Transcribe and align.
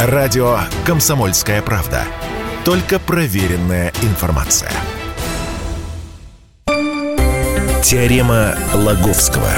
Радио 0.00 0.58
«Комсомольская 0.86 1.60
правда». 1.60 2.02
Только 2.64 3.00
проверенная 3.00 3.92
информация. 4.02 4.70
Теорема 7.82 8.54
Лаговского 8.72 9.50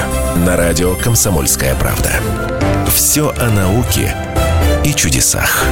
на 0.43 0.57
радио 0.57 0.95
«Комсомольская 0.95 1.75
правда». 1.75 2.09
Все 2.87 3.31
о 3.37 3.51
науке 3.51 4.15
и 4.83 4.95
чудесах. 4.95 5.63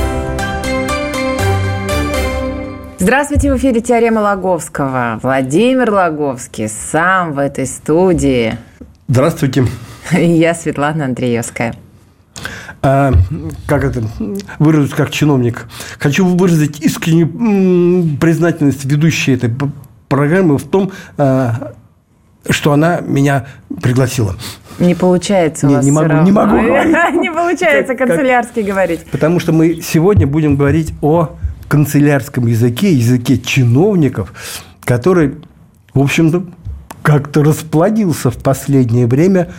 Здравствуйте, 3.00 3.52
в 3.52 3.58
эфире 3.58 3.82
«Теорема 3.82 4.20
Лаговского». 4.20 5.20
Владимир 5.24 5.90
Лаговский 5.90 6.70
сам 6.70 7.34
в 7.34 7.40
этой 7.40 7.66
студии. 7.66 8.56
Здравствуйте. 9.08 9.66
И 10.16 10.24
я 10.30 10.54
Светлана 10.54 11.06
Андреевская. 11.06 11.74
А, 12.82 13.14
как 13.68 13.84
это 13.84 14.04
выразить 14.58 14.94
как 14.94 15.12
чиновник? 15.12 15.68
Хочу 16.00 16.26
выразить 16.26 16.80
искреннюю 16.80 18.18
признательность 18.18 18.86
ведущей 18.86 19.34
этой 19.34 19.52
программы 20.08 20.58
в 20.58 20.64
том, 20.64 20.92
а, 21.18 21.74
что 22.50 22.72
она 22.72 23.02
меня 23.02 23.48
пригласила. 23.82 24.36
Не 24.80 24.96
получается 24.96 25.68
не, 25.68 25.74
у 25.74 25.76
вас 25.76 25.86
не 25.86 25.92
могу, 25.92 26.14
не 26.22 26.32
могу 26.32 26.56
Не 27.22 27.32
получается 27.32 27.96
канцелярский 27.96 28.64
говорить. 28.64 29.06
Потому 29.12 29.40
что 29.40 29.52
мы 29.52 29.82
сегодня 29.82 30.26
будем 30.26 30.56
говорить 30.56 30.94
о 31.02 31.36
канцелярском 31.68 32.48
языке, 32.48 32.94
языке 32.94 33.38
чиновников, 33.38 34.34
который, 34.84 35.36
в 35.94 36.00
общем-то, 36.00 36.46
как-то 37.04 37.44
расплодился 37.44 38.32
в 38.32 38.38
последнее 38.38 39.06
время. 39.06 39.50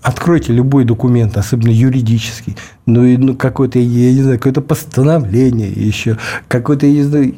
Откройте 0.00 0.52
любой 0.52 0.84
документ, 0.84 1.36
особенно 1.36 1.70
юридический, 1.70 2.56
ну, 2.86 3.04
и, 3.04 3.16
ну 3.16 3.34
какое-то, 3.34 3.80
я 3.80 4.12
не 4.12 4.22
знаю, 4.22 4.38
какое-то 4.38 4.60
постановление 4.60 5.70
еще, 5.70 6.18
какое-то, 6.46 6.86
я 6.86 6.92
не 6.92 7.02
знаю, 7.02 7.34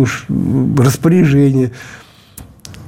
уж 0.00 0.26
распоряжение. 0.76 1.70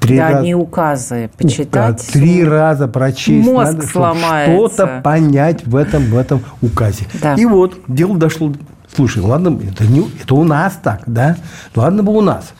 Три 0.00 0.16
да, 0.16 0.30
раз... 0.30 0.44
не 0.44 0.56
указы 0.56 1.30
почитать. 1.38 1.96
Да, 1.98 2.12
три 2.12 2.42
раза 2.42 2.88
прочесть. 2.88 3.46
Мозг 3.46 3.72
надо, 3.74 3.86
сломается. 3.86 4.52
Что-то 4.52 5.00
понять 5.04 5.64
в 5.64 5.76
этом, 5.76 6.02
в 6.06 6.16
этом 6.16 6.42
указе. 6.60 7.06
Да. 7.22 7.34
И 7.34 7.44
вот 7.44 7.78
дело 7.86 8.16
дошло. 8.16 8.52
Слушай, 8.92 9.22
ладно, 9.22 9.56
это, 9.62 9.86
не, 9.86 10.04
это 10.20 10.34
у 10.34 10.42
нас 10.42 10.76
так, 10.82 11.02
да? 11.06 11.36
Ладно 11.76 12.02
бы 12.02 12.12
у 12.12 12.20
нас. 12.20 12.52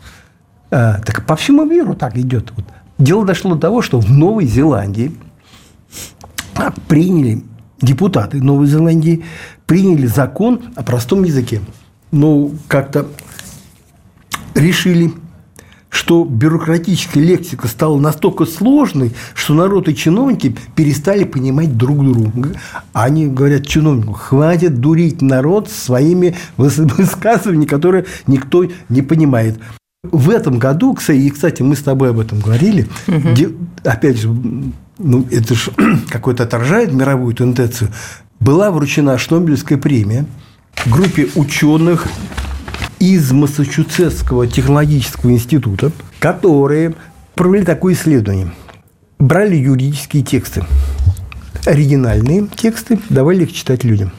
А, 0.71 1.01
так 1.05 1.27
по 1.27 1.35
всему 1.35 1.65
миру 1.65 1.95
так 1.95 2.17
идет. 2.17 2.53
Вот. 2.55 2.65
Дело 2.99 3.27
дошло 3.27 3.55
до 3.55 3.61
того, 3.61 3.83
что 3.83 3.99
в 3.99 4.09
Новой 4.09 4.47
Зеландии 4.47 5.13
приняли 6.89 7.43
депутаты 7.83 8.41
Новой 8.41 8.67
Зеландии 8.67 9.25
приняли 9.67 10.07
закон 10.07 10.63
о 10.77 10.83
простом 10.83 11.25
языке. 11.25 11.61
Ну, 12.11 12.53
как-то 12.69 13.07
решили, 14.55 15.13
что 15.89 16.25
бюрократическая 16.25 17.23
лексика 17.23 17.69
стала 17.69 17.99
настолько 17.99 18.47
сложной, 18.47 19.13
что 19.35 19.55
народ 19.55 19.89
и 19.89 19.97
чиновники 19.97 20.55
перестали 20.75 21.25
понимать 21.25 21.77
друг 21.77 21.99
друга. 21.99 22.51
Они 22.93 23.27
говорят 23.27 23.67
чиновнику, 23.67 24.13
хватит 24.13 24.81
дурить 24.81 25.21
народ 25.21 25.71
своими 25.71 26.35
высказываниями, 26.57 27.67
которые 27.67 28.07
никто 28.27 28.67
не 28.89 29.03
понимает. 29.03 29.59
В 30.05 30.31
этом 30.31 30.59
году, 30.59 30.97
и, 31.09 31.31
кстати, 31.31 31.63
мы 31.63 31.77
с 31.77 31.83
тобой 31.83 32.11
об 32.11 32.19
этом 32.19 32.41
говорили, 32.41 32.89
угу. 33.07 33.55
опять 33.85 34.19
же, 34.19 34.35
ну, 35.03 35.27
это 35.31 35.55
же 35.55 35.73
какой-то 36.11 36.45
отражает 36.45 36.93
мировую 36.93 37.35
тенденцию, 37.35 37.91
была 38.41 38.71
вручена 38.71 39.19
Шнобелевская 39.19 39.79
премия 39.79 40.27
группе 40.87 41.29
ученых 41.35 42.07
из 42.99 43.33
Массачусетского 43.33 44.47
технологического 44.47 45.31
института, 45.31 45.93
которые 46.19 46.95
провели 47.35 47.65
такое 47.65 47.95
исследование. 47.95 48.53
Брали 49.19 49.57
юридические 49.57 50.23
тексты, 50.23 50.65
оригинальные 51.67 52.49
тексты, 52.57 52.99
давали 53.09 53.45
их 53.45 53.53
читать 53.53 53.85
людям. 53.85 54.13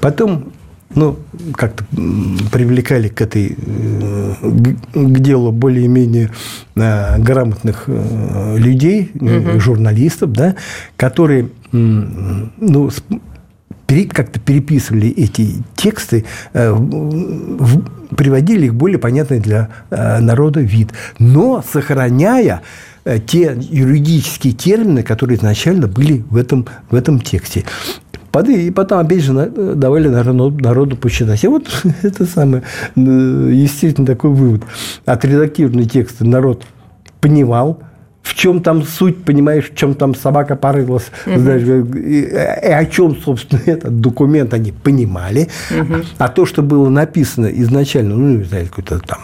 Потом 0.00 0.52
ну, 0.94 1.18
как-то 1.54 1.84
привлекали 2.50 3.08
к 3.08 3.20
этой, 3.20 3.56
э, 3.58 4.34
к 4.94 5.18
делу 5.20 5.52
более-менее 5.52 6.30
э, 6.76 7.18
грамотных 7.18 7.84
э, 7.86 8.56
людей, 8.56 9.10
угу. 9.14 9.60
журналистов, 9.60 10.32
да, 10.32 10.54
которые, 10.96 11.50
ну, 11.72 12.90
как-то 14.10 14.40
переписывали 14.40 15.08
эти 15.08 15.62
тексты, 15.74 16.26
приводили 16.52 18.66
их 18.66 18.74
более 18.74 18.98
понятный 18.98 19.40
для 19.40 19.70
народа 19.90 20.60
вид, 20.60 20.90
но 21.18 21.64
сохраняя 21.66 22.60
те 23.26 23.56
юридические 23.58 24.52
термины, 24.52 25.02
которые 25.02 25.38
изначально 25.38 25.86
были 25.86 26.22
в 26.28 26.36
этом, 26.36 26.66
в 26.90 26.94
этом 26.94 27.20
тексте. 27.20 27.64
И 28.46 28.70
потом, 28.70 28.98
опять 28.98 29.22
же, 29.22 29.32
давали 29.74 30.08
народу, 30.08 30.50
народу 30.50 30.96
посчитать. 30.96 31.42
И 31.44 31.48
вот 31.48 31.66
это 32.02 32.26
самое, 32.26 32.62
естественно, 32.96 34.06
такой 34.06 34.30
вывод. 34.30 34.62
Отредактированный 35.04 35.86
текст 35.86 36.20
народ 36.20 36.64
понимал, 37.20 37.82
в 38.22 38.34
чем 38.34 38.62
там 38.62 38.82
суть, 38.82 39.24
понимаешь, 39.24 39.70
в 39.70 39.74
чем 39.74 39.94
там 39.94 40.14
собака 40.14 40.54
порылась, 40.54 41.06
угу. 41.26 41.38
знаешь, 41.38 41.62
и, 41.62 42.20
и 42.68 42.72
о 42.72 42.84
чем, 42.84 43.16
собственно, 43.16 43.60
этот 43.66 44.00
документ 44.00 44.52
они 44.52 44.72
понимали. 44.72 45.48
Угу. 45.70 45.94
А 46.18 46.28
то, 46.28 46.44
что 46.44 46.62
было 46.62 46.90
написано 46.90 47.46
изначально, 47.46 48.16
ну, 48.16 48.38
не 48.38 48.44
знаю, 48.44 48.66
какой-то 48.66 48.98
там 49.00 49.20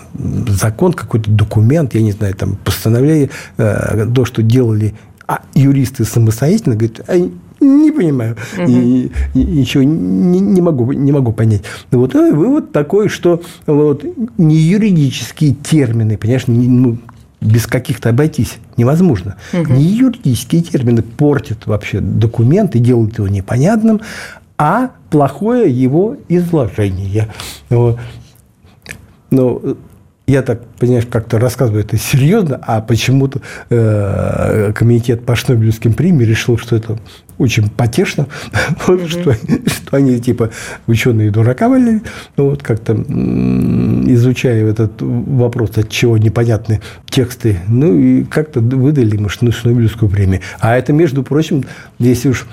закон, 0.48 0.94
какой-то 0.94 1.30
документ, 1.30 1.94
я 1.94 2.00
не 2.00 2.12
знаю, 2.12 2.34
там 2.34 2.56
постановление, 2.64 3.30
э, 3.58 4.06
то, 4.14 4.24
что 4.24 4.42
делали 4.42 4.94
а 5.26 5.40
юристы 5.54 6.04
самостоятельно, 6.04 6.76
говорят, 6.76 7.00
не 7.60 7.90
понимаю. 7.90 8.36
Угу. 8.56 8.70
И, 8.70 9.10
и, 9.34 9.44
ничего 9.44 9.82
не, 9.82 10.40
не, 10.40 10.60
могу, 10.60 10.92
не 10.92 11.12
могу 11.12 11.32
понять. 11.32 11.62
Вот 11.90 12.14
ну, 12.14 12.34
вывод 12.34 12.72
такой, 12.72 13.08
что 13.08 13.42
вот, 13.66 14.04
не 14.38 14.56
юридические 14.56 15.54
термины, 15.54 16.16
понимаешь, 16.16 16.46
не, 16.46 16.68
ну, 16.68 16.98
без 17.40 17.66
каких-то 17.66 18.10
обойтись 18.10 18.58
невозможно. 18.76 19.36
Угу. 19.52 19.72
Не 19.72 19.84
юридические 19.84 20.62
термины 20.62 21.02
портят 21.02 21.66
вообще 21.66 22.00
документ 22.00 22.74
и 22.74 22.78
делают 22.78 23.18
его 23.18 23.28
непонятным, 23.28 24.00
а 24.56 24.92
плохое 25.10 25.70
его 25.70 26.16
изложение. 26.28 27.28
Вот. 27.68 27.98
Но 29.30 29.60
я 30.26 30.42
так, 30.42 30.64
понимаешь, 30.78 31.06
как-то 31.10 31.38
рассказываю 31.38 31.84
это 31.84 31.98
серьезно, 31.98 32.58
а 32.62 32.80
почему-то 32.80 33.40
э, 33.68 34.72
комитет 34.74 35.26
по 35.26 35.36
Шнобелевским 35.36 35.92
премиям 35.92 36.28
решил, 36.28 36.56
что 36.56 36.76
это 36.76 36.98
очень 37.36 37.68
потешно, 37.68 38.26
вот, 38.86 39.02
mm 39.02 39.08
что, 39.08 39.34
что 39.34 39.96
они 39.96 40.18
типа 40.18 40.50
ученые 40.86 41.30
дурака 41.30 41.68
валяли, 41.68 42.00
ну, 42.36 42.50
вот 42.50 42.62
как-то 42.62 42.94
изучая 42.94 44.66
этот 44.66 44.92
вопрос, 45.00 45.76
от 45.76 45.90
чего 45.90 46.16
непонятны 46.16 46.80
тексты, 47.10 47.58
ну 47.68 47.98
и 47.98 48.24
как-то 48.24 48.60
выдали 48.60 49.16
ему 49.16 49.28
Шнобелевскую 49.28 50.10
премию. 50.10 50.40
А 50.58 50.76
это, 50.76 50.94
между 50.94 51.22
прочим, 51.22 51.64
если 51.98 52.30
уж 52.30 52.46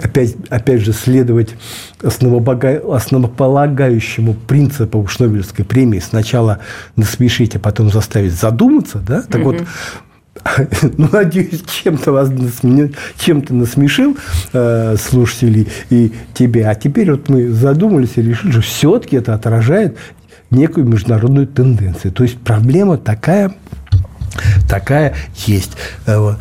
опять, 0.00 0.36
опять 0.48 0.80
же, 0.80 0.92
следовать 0.92 1.54
основополагающему 2.02 4.34
принципу 4.34 5.06
Шнобелевской 5.06 5.64
премии 5.64 6.00
сначала 6.00 6.58
насмешить, 6.96 7.56
а 7.56 7.58
потом 7.58 7.90
заставить 7.90 8.32
задуматься, 8.32 8.98
да, 8.98 9.22
так 9.22 9.40
mm-hmm. 9.40 9.44
вот, 9.44 9.64
ну, 10.98 11.08
надеюсь, 11.12 11.62
чем-то 11.82 12.12
вас 12.12 12.30
насмешил, 12.30 12.94
чем-то 13.18 13.54
насмешил 13.54 14.16
э, 14.52 14.96
слушателей 14.96 15.68
и 15.90 16.12
тебя. 16.34 16.70
А 16.70 16.74
теперь 16.74 17.10
вот 17.10 17.28
мы 17.28 17.48
задумались 17.48 18.12
и 18.16 18.22
решили, 18.22 18.52
что 18.52 18.60
все-таки 18.60 19.16
это 19.16 19.34
отражает 19.34 19.96
некую 20.50 20.86
международную 20.86 21.46
тенденцию. 21.46 22.12
То 22.12 22.22
есть 22.22 22.38
проблема 22.38 22.98
такая, 22.98 23.54
такая 24.68 25.14
есть. 25.46 25.72
Э, 26.06 26.34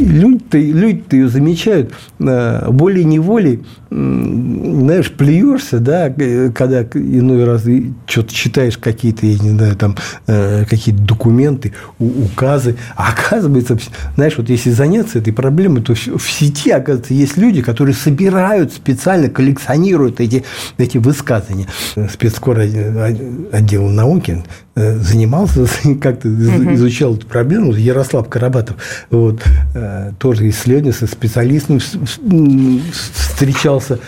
люди-то 0.00 0.58
люди 0.58 1.02
ее 1.12 1.28
замечают 1.28 1.92
э, 2.18 2.64
волей-неволей, 2.68 3.62
знаешь, 3.90 5.12
плюешься, 5.12 5.78
да, 5.78 6.08
когда 6.10 6.82
иной 6.82 7.44
раз 7.44 7.64
что-то 8.06 8.32
читаешь 8.32 8.78
какие-то, 8.78 9.26
я 9.26 9.38
не 9.38 9.50
знаю, 9.50 9.76
там, 9.76 9.96
э, 10.26 10.64
какие-то 10.64 11.02
документы, 11.02 11.74
указы, 11.98 12.76
а 12.96 13.10
оказывается, 13.10 13.78
знаешь, 14.14 14.38
вот 14.38 14.48
если 14.48 14.70
заняться 14.70 15.18
этой 15.18 15.32
проблемой, 15.32 15.82
то 15.82 15.94
в 15.94 16.30
сети, 16.30 16.70
оказывается, 16.70 17.14
есть 17.14 17.36
люди, 17.36 17.60
которые 17.60 17.94
собирают 17.94 18.72
специально, 18.72 19.28
коллекционируют 19.28 20.20
эти, 20.20 20.44
эти 20.78 20.98
высказывания. 20.98 21.66
Спецкор 22.10 22.58
отдела 22.60 23.90
науки 23.90 24.42
э, 24.71 24.71
занимался, 24.74 25.66
как-то 26.00 26.28
изучал 26.28 27.14
эту 27.14 27.26
проблему, 27.26 27.74
Ярослав 27.74 28.28
Карабатов, 28.28 28.76
вот, 29.10 29.42
Э, 29.74 30.12
тоже 30.18 30.48
исследование 30.50 30.92
со 30.92 31.06
специалистом 31.06 31.80
встречался. 31.80 33.98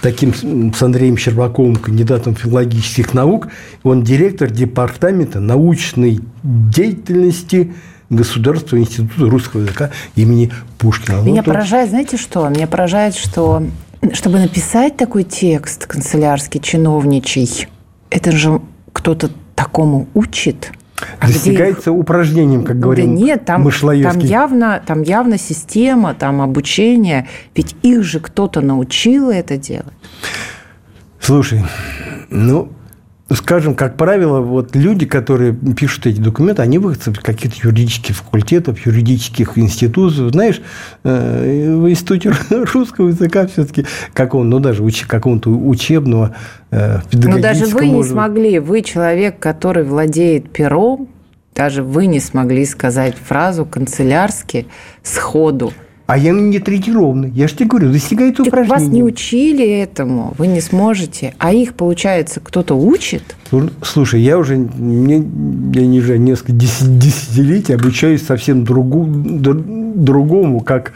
таким 0.00 0.72
с 0.74 0.82
Андреем 0.82 1.16
Щербаковым, 1.16 1.76
кандидатом 1.76 2.34
филологических 2.34 3.14
наук. 3.14 3.48
Он 3.82 4.02
директор 4.02 4.50
департамента 4.50 5.40
научной 5.40 6.20
деятельности 6.42 7.72
Государственного 8.10 8.84
института 8.84 9.30
русского 9.30 9.62
языка 9.62 9.90
имени 10.16 10.52
Пушкина. 10.78 11.22
Меня 11.22 11.42
ну, 11.42 11.44
поражает, 11.44 11.90
знаете 11.90 12.16
что? 12.16 12.48
Меня 12.48 12.66
поражает, 12.66 13.16
что 13.16 13.62
чтобы 14.12 14.38
написать 14.38 14.96
такой 14.96 15.24
текст 15.24 15.86
канцелярский, 15.86 16.60
чиновничий, 16.60 17.68
это 18.10 18.32
же 18.32 18.60
кто-то 18.92 19.30
такому 19.56 20.06
учит. 20.14 20.70
А 21.18 21.26
Достигается 21.26 21.90
их... 21.90 21.96
упражнением, 21.96 22.64
как 22.64 22.78
говорим 22.78 23.16
Да 23.16 23.20
нет, 23.20 23.44
там, 23.44 23.68
там, 23.70 24.18
явно, 24.20 24.82
там 24.86 25.02
явно 25.02 25.36
система, 25.36 26.14
там 26.14 26.40
обучение. 26.40 27.26
Ведь 27.54 27.76
их 27.82 28.02
же 28.04 28.20
кто-то 28.20 28.60
научил 28.60 29.30
это 29.30 29.58
делать. 29.58 29.92
Слушай, 31.20 31.64
ну, 32.30 32.70
скажем, 33.34 33.74
как 33.74 33.96
правило, 33.96 34.40
вот 34.40 34.76
люди, 34.76 35.04
которые 35.04 35.52
пишут 35.52 36.06
эти 36.06 36.20
документы, 36.20 36.62
они 36.62 36.78
выходцы 36.78 37.10
из 37.10 37.18
каких-то 37.18 37.66
юридических 37.66 38.16
факультетов, 38.16 38.86
юридических 38.86 39.58
институтов. 39.58 40.30
Знаешь, 40.30 40.60
э, 41.02 41.74
в 41.74 41.90
институте 41.90 42.32
русского 42.72 43.08
языка 43.08 43.46
все-таки 43.48 43.84
какого 44.12 44.44
ну, 44.44 44.60
даже 44.60 44.82
уч, 44.82 45.04
какого-то 45.06 45.50
учебного, 45.50 46.36
э, 46.70 47.00
Но 47.12 47.38
даже 47.38 47.66
вы 47.66 47.88
не 47.88 48.04
смогли, 48.04 48.60
вы 48.60 48.82
человек, 48.82 49.38
который 49.40 49.82
владеет 49.82 50.50
пером, 50.50 51.08
даже 51.54 51.82
вы 51.82 52.06
не 52.06 52.20
смогли 52.20 52.64
сказать 52.64 53.16
фразу 53.16 53.64
канцелярски 53.64 54.66
сходу– 55.02 55.72
а 56.06 56.16
я 56.16 56.32
не 56.32 56.60
тренированный. 56.60 57.30
Я 57.30 57.48
же 57.48 57.54
тебе 57.54 57.66
говорю, 57.66 57.92
достигает 57.92 58.36
так 58.36 58.46
упражнения. 58.46 58.80
Вас 58.80 58.92
не 58.92 59.02
учили 59.02 59.66
этому, 59.66 60.34
вы 60.38 60.46
не 60.46 60.60
сможете. 60.60 61.34
А 61.38 61.52
их, 61.52 61.74
получается, 61.74 62.40
кто-то 62.40 62.74
учит? 62.74 63.36
Слушай, 63.82 64.20
я 64.20 64.38
уже 64.38 64.56
мне, 64.56 65.16
я 65.16 65.86
не 65.86 66.00
знаю, 66.00 66.20
несколько 66.20 66.52
десятилетий 66.52 67.74
обучаюсь 67.74 68.24
совсем 68.24 68.64
другу, 68.64 69.04
другому, 69.06 70.60
как 70.60 70.92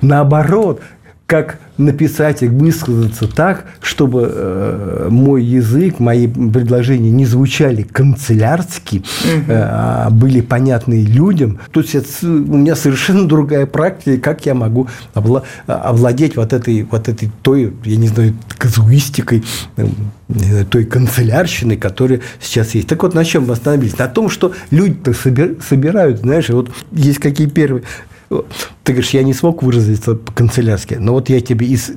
наоборот, 0.00 0.80
как 1.28 1.58
написать 1.76 2.42
и 2.42 2.48
высказаться 2.48 3.28
так, 3.28 3.66
чтобы 3.82 4.32
э, 4.32 5.08
мой 5.10 5.44
язык, 5.44 6.00
мои 6.00 6.26
предложения 6.26 7.10
не 7.10 7.26
звучали 7.26 7.82
канцелярски, 7.82 8.96
угу. 8.96 9.52
э, 9.52 9.52
а 9.52 10.08
были 10.08 10.40
понятны 10.40 11.04
людям. 11.04 11.60
То 11.70 11.80
есть 11.80 11.94
это, 11.94 12.08
у 12.22 12.56
меня 12.56 12.74
совершенно 12.74 13.28
другая 13.28 13.66
практика, 13.66 14.18
как 14.18 14.46
я 14.46 14.54
могу 14.54 14.88
овла- 15.14 15.44
овладеть 15.66 16.36
вот 16.36 16.54
этой, 16.54 16.84
вот 16.90 17.10
этой 17.10 17.30
той, 17.42 17.74
я 17.84 17.96
не 17.98 18.08
знаю, 18.08 18.34
казуистикой, 18.56 19.44
э, 19.76 20.64
той 20.70 20.86
канцелярщиной, 20.86 21.76
которая 21.76 22.22
сейчас 22.40 22.74
есть. 22.74 22.88
Так 22.88 23.02
вот, 23.02 23.12
на 23.12 23.26
чем 23.26 23.48
мы 23.48 23.52
остановились? 23.52 23.98
На 23.98 24.08
том, 24.08 24.30
что 24.30 24.54
люди-то 24.70 25.12
собирают, 25.12 26.20
знаешь, 26.20 26.48
вот 26.48 26.70
есть 26.90 27.18
какие 27.18 27.48
первые 27.48 27.84
ты 28.28 28.92
говоришь, 28.92 29.10
я 29.10 29.22
не 29.22 29.34
смог 29.34 29.62
выразиться 29.62 30.14
по-канцелярски, 30.14 30.94
но 30.94 31.12
вот 31.12 31.28
я 31.28 31.40
тебе 31.40 31.66
из 31.66 31.90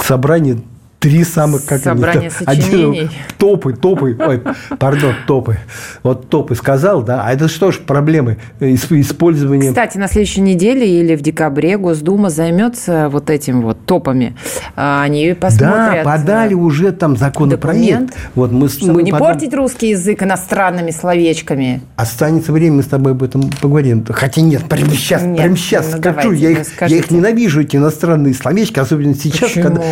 собрания 0.00 0.58
три 1.06 1.22
самых, 1.22 1.64
как 1.64 1.82
Собрание 1.82 2.32
они, 2.44 2.60
сочинений. 2.60 2.98
Один, 3.02 3.10
топы, 3.38 3.74
топы, 3.74 4.16
ой, 4.18 4.42
пардон, 4.76 5.14
топы. 5.28 5.58
Вот 6.02 6.28
топы 6.28 6.56
сказал, 6.56 7.02
да, 7.04 7.22
а 7.24 7.32
это 7.32 7.46
что 7.46 7.70
ж 7.70 7.78
проблемы 7.78 8.38
использования... 8.58 9.68
Кстати, 9.68 9.98
на 9.98 10.08
следующей 10.08 10.40
неделе 10.40 11.00
или 11.00 11.14
в 11.14 11.20
декабре 11.20 11.78
Госдума 11.78 12.28
займется 12.28 13.08
вот 13.08 13.30
этим 13.30 13.62
вот 13.62 13.86
топами. 13.86 14.34
А, 14.74 15.04
они 15.04 15.36
посмотрят... 15.40 16.04
Да, 16.04 16.10
подали 16.10 16.54
уже 16.54 16.90
там 16.90 17.16
законопроект. 17.16 18.12
Вот 18.34 18.50
мы, 18.50 18.68
Чтобы 18.68 18.94
мы 18.94 19.02
не 19.04 19.12
потом... 19.12 19.28
портить 19.28 19.54
русский 19.54 19.90
язык 19.90 20.24
иностранными 20.24 20.90
словечками. 20.90 21.82
Останется 21.94 22.50
время, 22.50 22.78
мы 22.78 22.82
с 22.82 22.86
тобой 22.86 23.12
об 23.12 23.22
этом 23.22 23.48
поговорим. 23.60 24.04
Хотя 24.08 24.40
нет, 24.40 24.64
прямо 24.64 24.90
сейчас, 24.90 25.22
нет, 25.22 25.36
прямо 25.36 25.56
сейчас 25.56 25.92
ну, 25.92 25.98
скажу. 25.98 26.32
Я 26.32 26.50
их, 26.50 26.66
я 26.80 26.96
их 26.96 27.12
ненавижу, 27.12 27.60
эти 27.60 27.76
иностранные 27.76 28.34
словечки, 28.34 28.80
особенно 28.80 29.14
сейчас, 29.14 29.50
Почему? 29.50 29.62
когда 29.62 29.82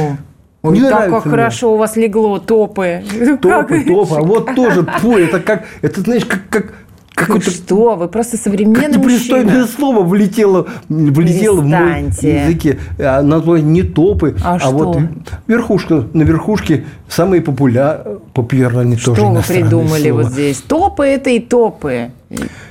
Ой, 0.65 0.79
не 0.79 0.89
так 0.89 1.11
как 1.11 1.25
хорошо 1.25 1.75
у 1.75 1.77
вас 1.77 1.95
легло, 1.95 2.39
топы. 2.39 3.05
Топы, 3.43 3.85
топы. 3.85 4.15
А 4.17 4.23
вот 4.23 4.55
тоже, 4.55 4.83
фу, 4.99 5.19
это 5.19 5.39
как, 5.39 5.65
это 5.83 6.01
знаешь, 6.01 6.25
как, 6.25 6.49
как 6.49 6.73
какой-то... 7.15 7.51
Что? 7.51 7.97
Вы 7.97 8.09
просто 8.09 8.39
современный 8.39 8.97
мужчина. 8.97 9.67
слово 9.67 10.03
влетело, 10.03 10.67
влетело 10.89 11.61
в 11.61 11.67
мой 11.67 12.05
языке. 12.05 12.79
А 12.99 13.23
название 13.23 13.67
не 13.67 13.83
топы, 13.83 14.37
а, 14.43 14.59
а 14.61 14.71
вот 14.71 14.99
верхушка. 15.47 16.07
На 16.15 16.23
верхушке 16.23 16.87
самые 17.09 17.43
популя... 17.43 18.03
популярные 18.33 18.97
что 18.97 19.15
тоже 19.15 19.21
Что 19.21 19.31
вы 19.31 19.43
придумали 19.43 20.09
слово. 20.09 20.23
вот 20.23 20.33
здесь? 20.33 20.61
Топы– 20.63 21.05
это 21.05 21.31
и 21.31 21.41
топы. 21.41 22.11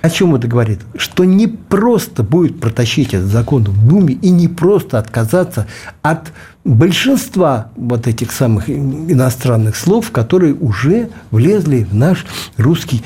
О 0.01 0.09
чем 0.09 0.35
это 0.35 0.47
говорит? 0.47 0.79
Что 0.97 1.23
не 1.23 1.47
просто 1.47 2.23
будет 2.23 2.59
протащить 2.59 3.13
этот 3.13 3.27
закон 3.27 3.63
в 3.63 3.87
Думе 3.87 4.15
и 4.15 4.29
не 4.29 4.47
просто 4.47 4.99
отказаться 4.99 5.67
от 6.01 6.31
большинства 6.65 7.67
вот 7.75 8.07
этих 8.07 8.31
самых 8.31 8.69
иностранных 8.69 9.75
слов, 9.75 10.11
которые 10.11 10.53
уже 10.53 11.09
влезли 11.31 11.83
в 11.83 11.93
наш 11.93 12.25
русский, 12.57 13.03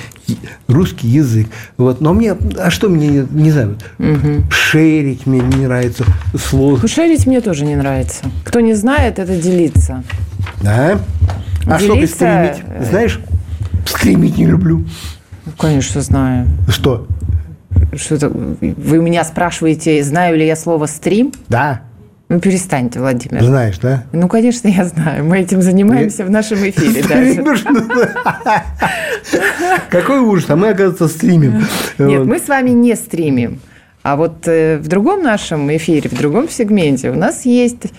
русский 0.68 1.07
язык. 1.07 1.48
Вот. 1.77 2.01
Но 2.01 2.13
мне, 2.13 2.36
а 2.57 2.69
что 2.69 2.89
мне, 2.89 3.25
не, 3.30 3.51
знаю, 3.51 3.77
угу. 3.98 4.44
шерить 4.51 5.25
мне 5.25 5.39
не 5.39 5.65
нравится 5.65 6.06
слово. 6.36 6.88
Шерить 6.88 7.25
мне 7.25 7.42
тоже 7.42 7.65
не 7.65 7.75
нравится. 7.75 8.25
Кто 8.44 8.59
не 8.59 8.74
знает, 8.74 9.19
это 9.19 9.36
делиться. 9.36 10.04
Да? 10.62 11.00
А 11.65 11.80
делиться... 11.80 12.07
что 12.07 12.07
стримить? 12.07 12.63
Э, 12.68 12.86
Знаешь, 12.89 13.19
стримить 13.86 14.38
не 14.38 14.45
люблю. 14.45 14.86
Конечно, 15.57 16.01
знаю. 16.01 16.48
Что? 16.68 17.07
Что 17.95 18.15
это? 18.15 18.30
Вы 18.30 19.00
меня 19.00 19.24
спрашиваете, 19.24 20.04
знаю 20.04 20.38
ли 20.38 20.45
я 20.45 20.56
слово 20.56 20.86
стрим? 20.86 21.33
Да. 21.50 21.81
Ну, 22.30 22.39
перестаньте, 22.42 23.00
Владимир. 23.00 23.42
Знаешь, 23.42 23.77
да? 23.80 24.04
Ну, 24.12 24.27
конечно, 24.27 24.68
я 24.68 24.83
знаю. 24.86 25.24
Мы 25.24 25.39
этим 25.39 25.62
занимаемся 25.62 26.25
в 26.25 26.30
нашем 26.30 26.57
эфире. 26.57 27.04
Какой 29.89 30.19
ужас, 30.19 30.50
а 30.50 30.57
мы, 30.57 30.69
оказывается, 30.69 31.07
стримим. 31.07 31.65
Нет, 31.98 32.25
мы 32.25 32.39
с 32.39 32.48
вами 32.50 32.71
не 32.71 32.95
стримим. 32.95 33.59
А 34.04 34.15
вот 34.15 34.48
э, 34.48 34.77
в 34.77 34.88
другом 34.88 35.24
нашем 35.24 35.75
эфире, 35.75 36.09
в 36.09 36.18
другом 36.18 36.48
сегменте 36.50 37.12
у 37.12 37.15
нас 37.15 37.45
есть 37.45 37.92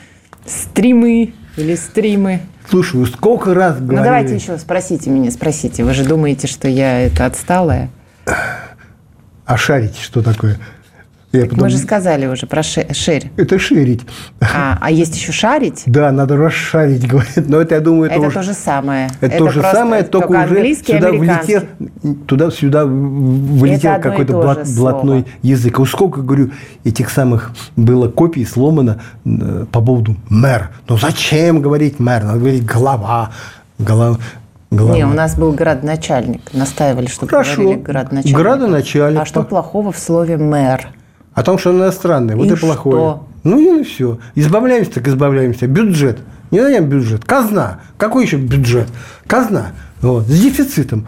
стримы 0.47 1.35
или 1.57 1.75
стримы. 1.75 2.41
Слушай, 2.69 2.97
вы 3.01 3.07
сколько 3.07 3.55
раз 3.55 3.77
говорили... 3.77 3.97
Ну, 3.97 4.05
давайте 4.05 4.35
еще 4.35 4.59
спросите 4.59 5.09
меня, 5.11 5.31
спросите. 5.31 5.85
Вы 5.85 5.95
же 5.95 6.05
думаете, 6.05 6.47
что 6.47 6.69
я 6.69 7.01
это 7.01 7.25
отсталая? 7.25 7.89
А 9.47 9.57
шарите, 9.57 10.03
что 10.03 10.23
такое? 10.23 10.59
Я 11.31 11.43
потом... 11.43 11.59
Мы 11.61 11.69
же 11.69 11.77
сказали 11.77 12.27
уже 12.27 12.47
про 12.47 12.63
шерь. 12.63 13.31
Это 13.37 13.59
шерить. 13.59 14.01
А, 14.41 14.79
а 14.81 14.91
есть 14.91 15.15
еще 15.15 15.31
шарить? 15.31 15.83
Да, 15.85 16.11
надо 16.11 16.37
расшарить, 16.37 17.07
говорит. 17.09 17.49
Но 17.49 17.61
это, 17.61 17.75
я 17.75 17.81
думаю, 17.83 18.07
это, 18.11 18.19
это 18.19 18.29
уже... 18.29 18.37
то 18.37 18.43
же 18.43 18.55
самое. 18.55 19.11
Это, 19.21 19.35
это 19.35 19.39
то 19.39 19.51
же 19.51 19.61
самое, 19.61 20.05
только, 20.05 20.29
только 20.29 20.45
уже 20.45 20.75
сюда 20.75 21.11
влетел, 21.11 21.63
туда 22.27 22.51
сюда 22.51 22.87
вылетел 22.87 24.01
какой-то 24.01 24.33
блат, 24.33 24.69
блатной 24.75 25.27
язык. 25.43 25.79
А 25.79 25.85
сколько, 25.85 26.23
говорю, 26.23 26.51
этих 26.85 27.11
самых 27.11 27.53
было 27.77 28.09
копий 28.09 28.47
сломано 28.47 29.03
э, 29.27 29.67
по 29.71 29.83
поводу 29.83 30.17
мэр. 30.31 30.71
Ну 30.89 30.97
зачем 30.97 31.61
говорить 31.61 31.99
мэр? 31.99 32.25
Надо 32.25 32.39
говорить 32.39 32.65
голова. 32.65 33.33
Голова. 33.79 34.19
Глава. 34.71 34.97
Не, 34.97 35.05
у 35.05 35.15
нас 35.15 35.37
был 35.37 35.53
градоначальник. 35.53 36.53
Настаивали, 36.53 37.07
чтобы 37.07 37.31
Хорошо. 37.31 37.63
говорили 37.63 37.81
градоначальник. 37.81 38.37
Градоначальник. 38.37 39.21
А 39.21 39.25
что 39.25 39.43
плохого 39.43 39.93
в 39.93 39.99
слове 39.99 40.37
мэр? 40.37 40.89
О 41.39 41.43
том, 41.45 41.57
что 41.57 41.71
он 41.71 41.77
иностранный. 41.77 42.35
Вот 42.35 42.47
и, 42.47 42.55
и 42.55 42.57
плохое. 42.57 42.97
Что? 42.97 43.27
Ну 43.45 43.61
и 43.61 43.85
все. 43.85 44.19
Избавляемся, 44.35 44.93
так 44.95 45.07
избавляемся. 45.07 45.69
Бюджет. 45.69 46.19
Не 46.51 46.61
даем 46.61 46.87
бюджет. 46.87 47.25
Казна. 47.25 47.81
Какой 47.97 48.25
еще 48.25 48.39
бюджет? 48.39 48.89
Казна. 49.27 49.73
Вот. 50.01 50.27
С 50.27 50.41
дефицитом. 50.41 51.07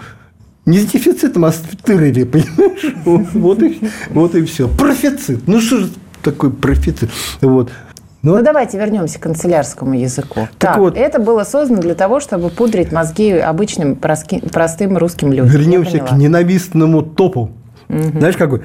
Не 0.67 0.79
с 0.79 0.87
дефицитом, 0.87 1.47
а 1.47 1.53
с 1.53 1.63
тырыли, 1.83 2.25
понимаешь? 2.25 2.95
Вот 3.35 3.63
и, 3.63 3.81
вот 4.11 4.35
и 4.37 4.45
все. 4.45 4.69
Профицит. 4.69 5.49
Ну 5.49 5.61
что 5.61 5.79
же 5.79 5.91
такое 6.23 6.51
профицит? 6.51 7.11
Вот. 7.41 7.71
Ну, 8.23 8.37
ну 8.37 8.43
давайте 8.45 8.79
вернемся 8.79 9.19
к 9.19 9.23
канцелярскому 9.23 9.95
языку. 9.95 10.41
Так, 10.59 10.75
так 10.75 10.79
вот, 10.79 10.97
это 10.97 11.19
было 11.19 11.43
создано 11.43 11.81
для 11.81 11.95
того, 11.95 12.21
чтобы 12.21 12.51
пудрить 12.51 12.93
мозги 12.93 13.33
обычным 13.33 13.97
простым 13.97 14.97
русским 14.97 15.31
людям. 15.31 15.47
Вернемся 15.47 15.99
к 15.99 16.13
ненавистному 16.13 17.03
топу. 17.03 17.51
Угу. 17.89 18.19
Знаешь, 18.19 18.37
какой? 18.37 18.63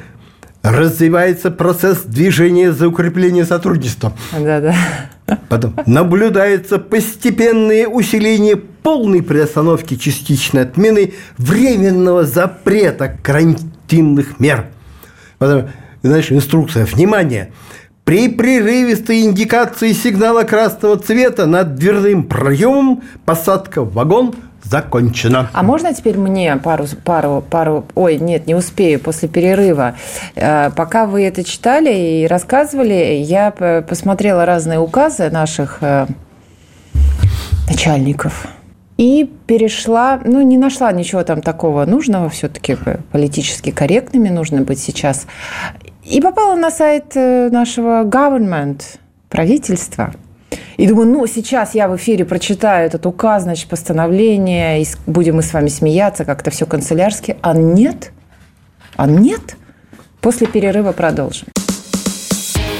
Развивается 0.65 1.51
процесс 1.51 2.03
движения 2.03 2.71
за 2.71 2.87
укрепление 2.87 3.45
сотрудничества. 3.45 4.13
Да, 4.31 4.59
да. 4.59 4.75
Потом 5.49 5.75
наблюдается 5.85 6.79
постепенное 6.79 7.87
усиление 7.87 8.55
полной 8.55 9.23
приостановки 9.23 9.95
частичной 9.95 10.63
отмены 10.63 11.13
временного 11.37 12.23
запрета 12.23 13.15
карантинных 13.21 14.39
мер. 14.39 14.65
Потом, 15.37 15.69
знаешь, 16.03 16.31
инструкция. 16.31 16.85
Внимание! 16.85 17.51
При 18.03 18.29
прерывистой 18.29 19.21
индикации 19.21 19.91
сигнала 19.91 20.43
красного 20.43 20.97
цвета 20.97 21.47
над 21.47 21.75
дверным 21.75 22.23
проемом 22.23 23.01
посадка 23.25 23.81
в 23.81 23.93
вагон 23.93 24.35
закончена. 24.69 25.49
А 25.53 25.63
можно 25.63 25.93
теперь 25.93 26.17
мне 26.17 26.55
пару, 26.57 26.85
пару, 27.03 27.43
пару... 27.47 27.85
Ой, 27.95 28.17
нет, 28.17 28.47
не 28.47 28.55
успею, 28.55 28.99
после 28.99 29.29
перерыва. 29.29 29.95
Э, 30.35 30.71
пока 30.75 31.05
вы 31.05 31.23
это 31.23 31.43
читали 31.43 32.21
и 32.21 32.27
рассказывали, 32.27 33.21
я 33.23 33.51
посмотрела 33.87 34.45
разные 34.45 34.79
указы 34.79 35.29
наших 35.29 35.77
э, 35.81 36.07
начальников 37.69 38.47
и 38.97 39.29
перешла, 39.47 40.21
ну, 40.23 40.41
не 40.41 40.57
нашла 40.57 40.91
ничего 40.91 41.23
там 41.23 41.41
такого 41.41 41.85
нужного, 41.85 42.29
все-таки 42.29 42.77
политически 43.11 43.71
корректными 43.71 44.29
нужно 44.29 44.61
быть 44.61 44.79
сейчас. 44.79 45.27
И 46.03 46.21
попала 46.21 46.55
на 46.55 46.71
сайт 46.71 47.11
э, 47.15 47.49
нашего 47.51 48.03
government, 48.03 48.81
правительства. 49.29 50.13
И 50.77 50.87
думаю, 50.87 51.07
ну, 51.07 51.25
сейчас 51.27 51.73
я 51.73 51.87
в 51.87 51.95
эфире 51.95 52.25
прочитаю 52.25 52.87
этот 52.87 53.05
указ, 53.05 53.43
значит, 53.43 53.69
постановление, 53.69 54.81
и 54.81 54.87
будем 55.07 55.37
мы 55.37 55.41
с 55.41 55.53
вами 55.53 55.69
смеяться, 55.69 56.25
как-то 56.25 56.51
все 56.51 56.65
канцелярски. 56.65 57.37
А 57.41 57.53
нет, 57.53 58.11
а 58.95 59.07
нет. 59.07 59.55
После 60.21 60.47
перерыва 60.47 60.91
продолжим. 60.91 61.47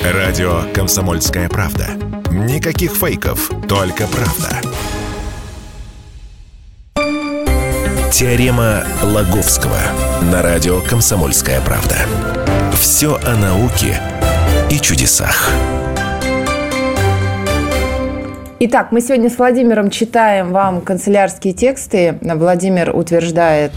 Радио 0.03 0.61
«Комсомольская 0.73 1.49
правда». 1.49 1.87
Никаких 2.31 2.91
фейков, 2.91 3.49
только 3.67 4.05
правда. 4.07 4.61
Теорема 8.11 8.83
Лаговского 9.03 9.79
на 10.31 10.41
радио 10.41 10.81
«Комсомольская 10.81 11.61
правда». 11.61 11.95
Все 12.73 13.15
о 13.15 13.35
науке 13.35 13.99
и 14.69 14.79
чудесах. 14.79 15.51
Итак, 18.67 18.87
мы 18.91 18.99
сегодня 18.99 19.29
с 19.29 19.37
Владимиром 19.37 19.91
читаем 19.91 20.51
вам 20.51 20.81
канцелярские 20.81 21.53
тексты. 21.53 22.17
Владимир 22.19 22.95
утверждает, 22.95 23.71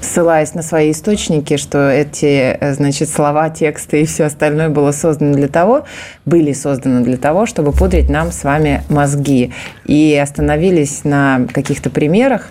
ссылаясь 0.00 0.52
на 0.52 0.62
свои 0.62 0.90
источники, 0.90 1.56
что 1.56 1.88
эти, 1.88 2.58
значит, 2.72 3.08
слова, 3.08 3.50
тексты 3.50 4.02
и 4.02 4.04
все 4.04 4.24
остальное 4.24 4.68
было 4.68 4.90
создано 4.90 5.32
для 5.32 5.46
того, 5.46 5.84
были 6.24 6.52
созданы 6.54 7.04
для 7.04 7.18
того, 7.18 7.46
чтобы 7.46 7.70
пудрить 7.70 8.10
нам 8.10 8.32
с 8.32 8.42
вами 8.42 8.82
мозги. 8.88 9.52
И 9.84 10.20
остановились 10.20 11.04
на 11.04 11.46
каких-то 11.54 11.88
примерах, 11.88 12.48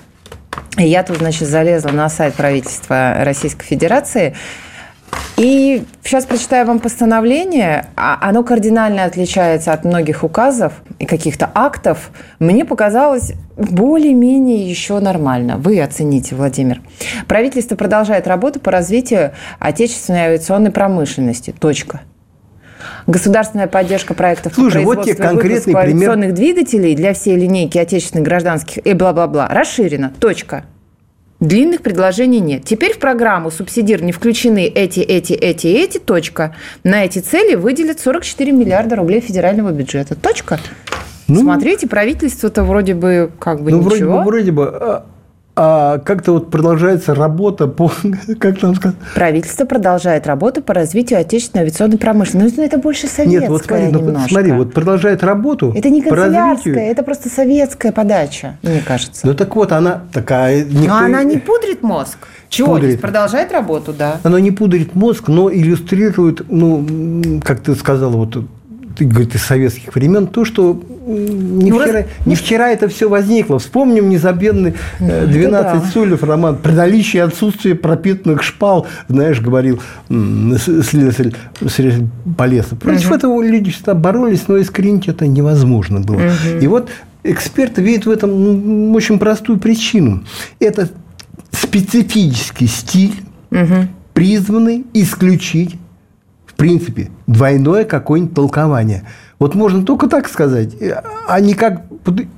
я 0.78 1.04
тут, 1.04 1.18
значит, 1.18 1.50
залезла 1.50 1.90
на 1.90 2.08
сайт 2.08 2.36
правительства 2.36 3.16
Российской 3.20 3.66
Федерации, 3.66 4.34
и 5.38 5.84
сейчас 6.04 6.26
прочитаю 6.26 6.66
вам 6.66 6.80
постановление. 6.80 7.88
А 7.98 8.18
оно 8.22 8.44
кардинально 8.44 9.04
отличается 9.04 9.74
от 9.74 9.84
многих 9.84 10.24
указов 10.24 10.74
и 11.00 11.06
каких-то 11.06 11.50
актов. 11.54 12.12
Мне 12.40 12.64
показалось 12.64 13.34
более-менее 13.58 14.70
еще 14.70 15.00
нормально. 15.00 15.58
Вы 15.58 15.82
оцените, 15.82 16.36
Владимир. 16.36 16.82
Правительство 17.28 17.76
продолжает 17.76 18.28
работу 18.28 18.60
по 18.60 18.72
развитию 18.72 19.32
отечественной 19.60 20.28
авиационной 20.28 20.72
промышленности. 20.72 21.54
Точка. 21.60 22.02
Государственная 23.08 23.68
поддержка 23.68 24.14
проектов 24.14 24.54
Слушай, 24.56 24.84
по 24.84 24.96
вот 24.96 25.06
тебе 25.06 25.16
конкретный 25.16 25.76
пример. 25.76 26.32
двигателей 26.32 26.96
для 26.96 27.14
всей 27.14 27.36
линейки 27.36 27.78
отечественных 27.78 28.26
гражданских 28.26 28.86
и 28.86 28.94
бла-бла-бла 28.94 29.48
расширена. 29.48 30.14
Точка. 30.20 30.66
Длинных 31.40 31.82
предложений 31.82 32.40
нет. 32.40 32.64
Теперь 32.64 32.94
в 32.94 33.00
программу 33.00 33.52
субсидир 33.52 34.02
не 34.02 34.14
включены 34.14 34.68
эти, 34.68 35.02
эти, 35.02 35.34
эти, 35.34 35.68
эти, 35.68 35.98
точка. 35.98 36.56
На 36.84 37.04
эти 37.04 37.20
цели 37.20 37.56
выделят 37.56 38.00
44 38.00 38.52
миллиарда 38.54 38.96
рублей 38.96 39.20
федерального 39.20 39.72
бюджета. 39.72 40.16
Точка. 40.16 40.60
Ну, 41.28 41.42
Смотрите, 41.42 41.88
правительство-то 41.88 42.64
вроде 42.64 42.94
бы 42.94 43.32
как 43.40 43.62
бы 43.62 43.72
ну, 43.72 43.82
ничего. 43.82 44.22
Вроде 44.22 44.52
бы, 44.52 44.64
вроде 44.64 44.72
бы 44.72 45.04
а 45.58 46.00
как-то 46.00 46.34
вот 46.34 46.52
продолжается 46.52 47.16
работа 47.16 47.68
по... 47.68 47.90
Как 48.40 48.60
там 48.60 48.76
сказать? 48.76 48.98
Правительство 49.14 49.66
продолжает 49.66 50.28
работу 50.28 50.62
по 50.62 50.74
развитию 50.74 51.20
отечественной 51.20 51.64
авиационной 51.64 51.98
промышленности. 51.98 52.58
Но 52.58 52.66
это 52.66 52.78
больше 52.78 53.08
советская 53.08 53.42
Нет, 53.42 53.50
вот 53.50 53.64
смотри, 53.64 53.88
ну, 53.88 54.20
смотри, 54.28 54.52
вот 54.52 54.74
продолжает 54.74 55.24
работу 55.24 55.74
Это 55.76 55.90
не 55.90 56.02
канцелярская, 56.02 56.92
это 56.92 57.04
просто 57.04 57.30
советская 57.30 57.94
подача, 57.94 58.58
мне 58.64 58.82
кажется. 58.86 59.26
Ну 59.26 59.34
так 59.34 59.56
вот, 59.56 59.72
она 59.72 60.04
такая... 60.12 60.66
Никто... 60.66 60.88
Но 60.88 60.98
она 60.98 61.24
не 61.24 61.38
пудрит 61.38 61.84
мозг. 61.84 62.18
Чего? 62.50 62.74
Пудрит. 62.74 63.00
Продолжает 63.00 63.52
работу, 63.52 63.94
да. 63.94 64.20
Она 64.24 64.40
не 64.42 64.52
пудрит 64.52 64.94
мозг, 64.94 65.30
но 65.30 65.52
иллюстрирует, 65.52 66.50
ну, 66.50 67.42
как 67.44 67.62
ты 67.62 67.76
сказала, 67.76 68.16
вот 68.16 68.38
ты 68.96 69.06
говоришь, 69.06 69.36
из 69.36 69.44
советских 69.44 69.94
времен, 69.94 70.28
то, 70.28 70.46
что 70.46 70.82
не, 71.06 71.72
ну, 71.72 71.80
вчера, 71.80 71.94
раз... 71.94 72.06
не 72.26 72.36
вчера 72.36 72.70
это 72.70 72.88
все 72.88 73.10
возникло. 73.10 73.60
Вспомним 73.60 74.10
незабвенный 74.10 74.74
12 75.00 75.40
э, 75.40 75.50
да. 75.50 75.82
стульев 75.90 76.24
роман. 76.24 76.58
При 76.58 76.72
наличии 76.72 77.20
отсутствия 77.20 77.76
пропитанных 77.76 78.44
шпал, 78.44 78.88
знаешь, 79.08 79.40
говорил 79.42 79.82
следователь 80.10 81.36
Полесов. 82.38 82.80
Против 82.80 83.08
угу. 83.08 83.16
этого 83.16 83.42
люди 83.44 83.72
всегда 83.72 83.94
боролись, 83.94 84.48
но 84.48 84.60
искоренить 84.60 85.08
это 85.08 85.28
невозможно 85.28 86.00
было. 86.00 86.18
Угу. 86.18 86.60
И 86.62 86.68
вот 86.68 86.90
эксперты 87.24 87.82
видят 87.82 88.06
в 88.06 88.12
этом 88.12 88.32
ну, 88.32 88.94
очень 88.94 89.20
простую 89.20 89.60
причину. 89.60 90.24
Это 90.60 90.90
специфический 91.52 92.68
стиль, 92.68 93.16
угу. 93.52 93.88
призванный 94.14 94.86
исключить 94.94 95.76
в 96.56 96.58
принципе, 96.58 97.12
двойное 97.28 97.84
какое-нибудь 97.84 98.34
толкование. 98.34 99.04
Вот 99.40 99.56
можно 99.56 99.84
только 99.86 100.08
так 100.08 100.30
сказать, 100.30 100.74
а 101.28 101.40
никак 101.42 101.82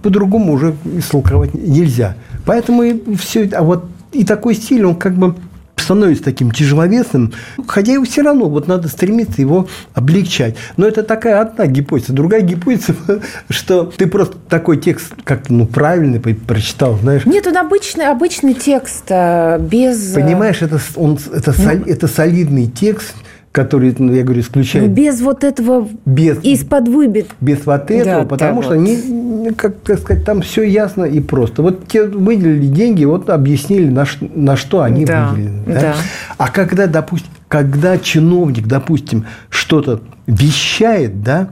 по-другому 0.01 0.53
уже 0.53 0.75
истолковать 0.97 1.53
нельзя. 1.53 2.15
Поэтому 2.43 2.81
и 2.81 3.15
все, 3.15 3.47
а 3.53 3.61
вот 3.61 3.85
и 4.11 4.25
такой 4.25 4.55
стиль, 4.55 4.85
он 4.85 4.95
как 4.95 5.13
бы 5.13 5.35
становится 5.75 6.23
таким 6.23 6.51
тяжеловесным, 6.51 7.33
хотя 7.67 7.93
его 7.93 8.03
все 8.05 8.23
равно 8.23 8.49
вот 8.49 8.67
надо 8.67 8.87
стремиться 8.87 9.39
его 9.39 9.67
облегчать. 9.93 10.55
Но 10.75 10.87
это 10.87 11.03
такая 11.03 11.39
одна 11.39 11.67
гипотеза. 11.67 12.13
Другая 12.13 12.41
гипотеза, 12.41 12.95
что 13.49 13.85
ты 13.85 14.07
просто 14.07 14.37
такой 14.49 14.77
текст 14.77 15.13
как 15.23 15.49
ну, 15.49 15.67
правильный 15.67 16.19
прочитал, 16.19 16.97
знаешь. 16.97 17.25
Нет, 17.25 17.45
он 17.45 17.57
обычный, 17.57 18.07
обычный 18.07 18.55
текст, 18.55 19.03
э, 19.09 19.59
без... 19.59 20.13
Понимаешь, 20.13 20.63
это, 20.63 20.79
он, 20.95 21.19
это, 21.31 21.53
ну... 21.57 21.69
это 21.85 22.07
солидный 22.07 22.65
текст, 22.67 23.13
который, 23.51 23.95
ну, 23.97 24.13
я 24.13 24.23
говорю, 24.23 24.41
исключает... 24.41 24.91
Без 24.91 25.21
вот 25.21 25.43
этого 25.43 25.87
без, 26.05 26.37
из-под 26.43 26.87
выбит. 26.87 27.27
Без 27.41 27.65
вот 27.65 27.89
этого, 27.89 28.21
да, 28.21 28.25
потому 28.25 28.61
что, 28.61 28.75
вот. 28.75 28.81
не, 28.81 29.51
как, 29.53 29.81
как 29.81 29.99
сказать, 29.99 30.23
там 30.25 30.41
все 30.41 30.63
ясно 30.63 31.05
и 31.05 31.19
просто. 31.19 31.61
Вот 31.61 31.87
те 31.87 32.03
выделили 32.03 32.67
деньги, 32.67 33.03
вот 33.05 33.29
объяснили, 33.29 33.89
на, 33.89 34.05
на 34.35 34.57
что 34.57 34.81
они 34.81 35.05
да, 35.05 35.29
выделены. 35.29 35.63
Да? 35.65 35.81
Да. 35.81 35.95
А 36.37 36.49
когда, 36.49 36.87
допустим, 36.87 37.31
когда 37.47 37.97
чиновник, 37.97 38.67
допустим, 38.67 39.25
что-то 39.49 40.01
вещает, 40.27 41.23
да, 41.23 41.49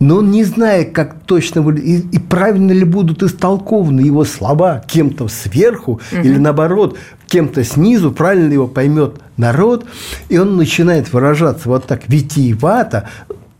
но 0.00 0.18
он 0.18 0.30
не 0.30 0.44
знает, 0.44 0.92
как 0.92 1.20
точно 1.24 1.68
и, 1.70 1.98
и 1.98 2.18
правильно 2.18 2.72
ли 2.72 2.84
будут 2.84 3.22
истолкованы 3.22 4.00
его 4.00 4.24
слова 4.24 4.82
кем-то 4.86 5.28
сверху 5.28 6.00
угу. 6.12 6.20
или 6.22 6.38
наоборот 6.38 6.96
кем-то 7.26 7.64
снизу, 7.64 8.12
правильно 8.12 8.52
его 8.52 8.68
поймет 8.68 9.16
народ, 9.36 9.86
и 10.28 10.38
он 10.38 10.56
начинает 10.56 11.12
выражаться 11.12 11.68
вот 11.68 11.86
так 11.86 12.08
витиевато, 12.08 13.08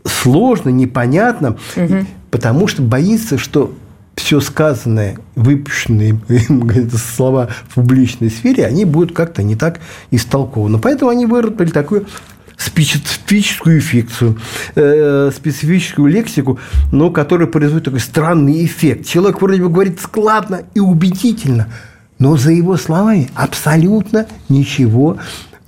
сложно, 0.03 0.69
непонятно, 0.69 1.57
угу. 1.75 2.05
потому 2.31 2.67
что 2.67 2.81
боится, 2.81 3.37
что 3.37 3.73
все 4.15 4.41
сказанное, 4.41 5.17
выпущенные 5.35 6.19
слова 7.15 7.49
в 7.69 7.75
публичной 7.75 8.29
сфере, 8.29 8.65
они 8.65 8.85
будут 8.85 9.15
как-то 9.15 9.43
не 9.43 9.55
так 9.55 9.79
истолкованы. 10.11 10.77
Поэтому 10.77 11.09
они 11.09 11.25
выработали 11.25 11.69
такую 11.69 12.05
специфическую 12.59 13.79
фикцию, 13.81 14.37
э, 14.75 15.31
специфическую 15.33 16.11
лексику, 16.11 16.59
но 16.91 17.09
которая 17.09 17.47
производит 17.47 17.85
такой 17.85 18.01
странный 18.01 18.65
эффект. 18.65 19.07
Человек 19.07 19.41
вроде 19.41 19.61
бы 19.61 19.69
говорит 19.69 19.99
складно 20.01 20.61
и 20.73 20.79
убедительно, 20.79 21.67
но 22.19 22.35
за 22.35 22.51
его 22.51 22.75
словами 22.75 23.29
абсолютно 23.33 24.27
ничего 24.49 25.17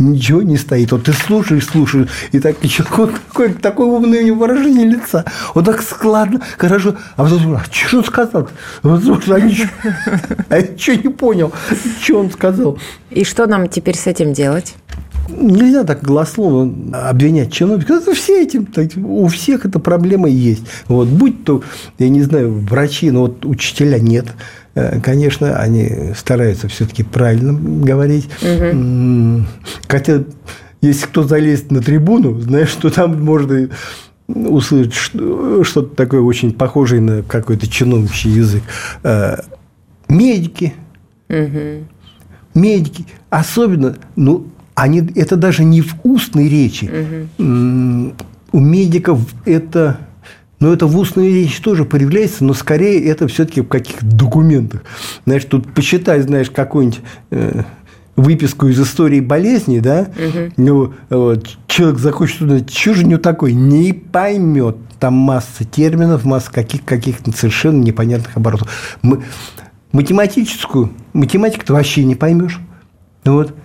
ничего 0.01 0.41
не 0.41 0.57
стоит. 0.57 0.91
Вот 0.91 1.03
ты 1.03 1.13
слушаешь, 1.13 1.65
слушаешь, 1.65 2.09
и 2.31 2.39
так 2.39 2.55
вот 2.97 3.13
такое, 3.13 3.53
такое 3.53 3.87
умное 3.87 4.21
у 4.21 4.25
него 4.25 4.39
выражение 4.39 4.87
лица. 4.87 5.25
Он 5.53 5.63
так 5.63 5.81
складно, 5.81 6.41
хорошо. 6.57 6.95
А 7.15 7.23
потом, 7.23 7.55
а 7.55 7.63
что 7.71 7.99
он 7.99 8.03
сказал? 8.03 8.49
Вот, 8.83 9.29
а 9.29 9.39
ничего, 9.39 9.69
а 10.49 10.57
я 10.57 10.67
ничего 10.67 10.95
не 10.95 11.09
понял, 11.09 11.53
что 12.01 12.19
он 12.19 12.31
сказал. 12.31 12.77
И 13.11 13.23
что 13.23 13.45
нам 13.45 13.69
теперь 13.69 13.97
с 13.97 14.07
этим 14.07 14.33
делать? 14.33 14.75
Нельзя 15.39 15.83
так 15.83 16.03
голословно 16.03 17.09
обвинять 17.09 17.51
чиновников. 17.51 18.01
Это 18.01 18.13
все 18.13 18.43
этим, 18.43 18.67
у 19.05 19.27
всех 19.27 19.65
эта 19.65 19.79
проблема 19.79 20.29
есть. 20.29 20.63
Вот, 20.87 21.07
будь 21.07 21.43
то, 21.43 21.63
я 21.99 22.09
не 22.09 22.21
знаю, 22.21 22.53
врачи, 22.53 23.11
но 23.11 23.21
вот 23.21 23.45
учителя 23.45 23.99
нет. 23.99 24.27
Э, 24.75 24.99
конечно, 24.99 25.57
они 25.57 26.13
стараются 26.15 26.67
все-таки 26.67 27.03
правильно 27.03 27.53
говорить. 27.53 28.29
Угу. 28.41 29.45
Хотя, 29.87 30.23
если 30.81 31.05
кто 31.05 31.23
залезет 31.23 31.71
на 31.71 31.81
трибуну, 31.81 32.39
знаешь, 32.39 32.69
что 32.69 32.89
там 32.89 33.23
можно 33.23 33.69
услышать 34.27 34.93
что-то 34.93 35.95
такое 35.95 36.21
очень 36.21 36.53
похожее 36.53 37.01
на 37.01 37.23
какой-то 37.23 37.67
чиновничий 37.67 38.31
язык. 38.31 38.63
Э, 39.03 39.37
медики. 40.07 40.73
Угу. 41.29 41.85
Медики. 42.53 43.05
Особенно, 43.29 43.97
ну, 44.15 44.47
они, 44.75 45.07
это 45.15 45.35
даже 45.35 45.63
не 45.63 45.81
в 45.81 45.95
устной 46.03 46.49
речи. 46.49 46.85
Угу. 47.37 48.13
У 48.53 48.59
медиков 48.59 49.19
это 49.45 49.99
но 50.61 50.71
это 50.71 50.85
в 50.85 50.95
устной 50.95 51.33
речи 51.33 51.59
тоже 51.59 51.85
проявляется, 51.85 52.45
но 52.45 52.53
скорее 52.53 53.03
это 53.05 53.27
все-таки 53.27 53.61
в 53.61 53.67
каких-то 53.67 54.05
документах. 54.05 54.83
Знаешь, 55.25 55.43
тут 55.45 55.73
почитай, 55.73 56.21
знаешь, 56.21 56.51
какую-нибудь 56.51 57.01
э, 57.31 57.63
выписку 58.15 58.67
из 58.67 58.79
истории 58.79 59.19
болезни, 59.21 59.79
да, 59.79 60.01
угу. 60.01 60.53
ну, 60.57 60.93
вот, 61.09 61.57
человек 61.65 61.97
захочет 61.97 62.37
туда, 62.37 62.59
что 62.59 62.93
же 62.93 63.03
у 63.03 63.07
него 63.07 63.19
такое, 63.19 63.53
не 63.53 63.91
поймет. 63.91 64.77
Там 64.99 65.15
масса 65.15 65.65
терминов, 65.65 66.25
масса 66.25 66.51
каких, 66.51 66.85
каких-то 66.85 67.31
совершенно 67.31 67.81
непонятных 67.81 68.37
оборотов. 68.37 68.69
Мы, 69.01 69.23
математическую, 69.93 70.91
математику-то 71.13 71.73
вообще 71.73 72.03
не 72.03 72.13
поймешь. 72.13 72.59
Вот. 73.25 73.55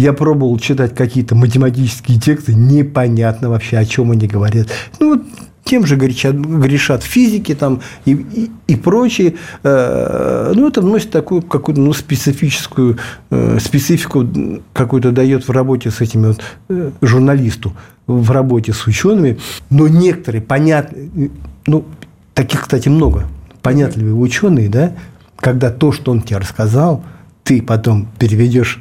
Я 0.00 0.14
пробовал 0.14 0.58
читать 0.58 0.94
какие-то 0.94 1.34
математические 1.34 2.18
тексты, 2.18 2.54
непонятно 2.54 3.50
вообще, 3.50 3.76
о 3.76 3.84
чем 3.84 4.12
они 4.12 4.26
говорят. 4.26 4.68
Ну, 4.98 5.22
тем 5.62 5.84
же 5.84 5.96
грешат, 5.96 6.36
грешат 6.36 7.02
физики 7.02 7.54
там 7.54 7.82
и, 8.06 8.12
и, 8.12 8.50
и 8.66 8.76
прочие. 8.76 9.34
Э, 9.62 10.54
ну, 10.56 10.68
это 10.68 10.80
вносит 10.80 11.10
такую 11.10 11.42
какую-то 11.42 11.82
ну, 11.82 11.92
специфическую 11.92 12.96
э, 13.28 13.58
специфику 13.60 14.26
какую-то 14.72 15.12
дает 15.12 15.46
в 15.46 15.50
работе 15.50 15.90
с 15.90 16.00
этими 16.00 16.28
вот 16.28 16.40
э, 16.70 16.92
журналисту, 17.02 17.74
в 18.06 18.30
работе 18.30 18.72
с 18.72 18.86
учеными. 18.86 19.38
Но 19.68 19.86
некоторые 19.86 20.40
понятные, 20.40 21.30
ну, 21.66 21.84
таких, 22.32 22.62
кстати, 22.62 22.88
много, 22.88 23.26
понятливые 23.60 24.14
ученые, 24.14 24.70
да, 24.70 24.94
когда 25.36 25.68
то, 25.68 25.92
что 25.92 26.10
он 26.10 26.22
тебе 26.22 26.38
рассказал, 26.38 27.04
ты 27.44 27.60
потом 27.60 28.08
переведешь 28.18 28.80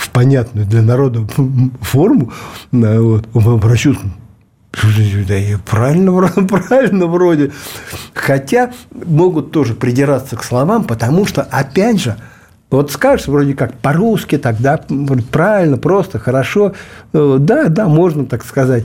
в 0.00 0.10
понятную 0.10 0.66
для 0.66 0.82
народа 0.82 1.26
форму, 1.80 2.32
вот, 2.72 3.28
он 3.34 3.48
обращается, 3.48 4.02
да, 5.26 5.36
и 5.36 5.56
правильно, 5.56 6.12
правильно 6.48 7.06
вроде. 7.06 7.52
Хотя 8.14 8.72
могут 8.92 9.50
тоже 9.50 9.74
придираться 9.74 10.36
к 10.36 10.44
словам, 10.44 10.84
потому 10.84 11.26
что, 11.26 11.42
опять 11.42 12.00
же, 12.00 12.16
вот 12.70 12.92
скажешь 12.92 13.26
вроде 13.26 13.54
как 13.54 13.74
по-русски 13.78 14.38
тогда 14.38 14.80
правильно, 15.30 15.76
просто, 15.76 16.18
хорошо. 16.18 16.74
Э, 17.12 17.36
да, 17.40 17.66
да, 17.66 17.88
можно 17.88 18.26
так 18.26 18.44
сказать. 18.44 18.84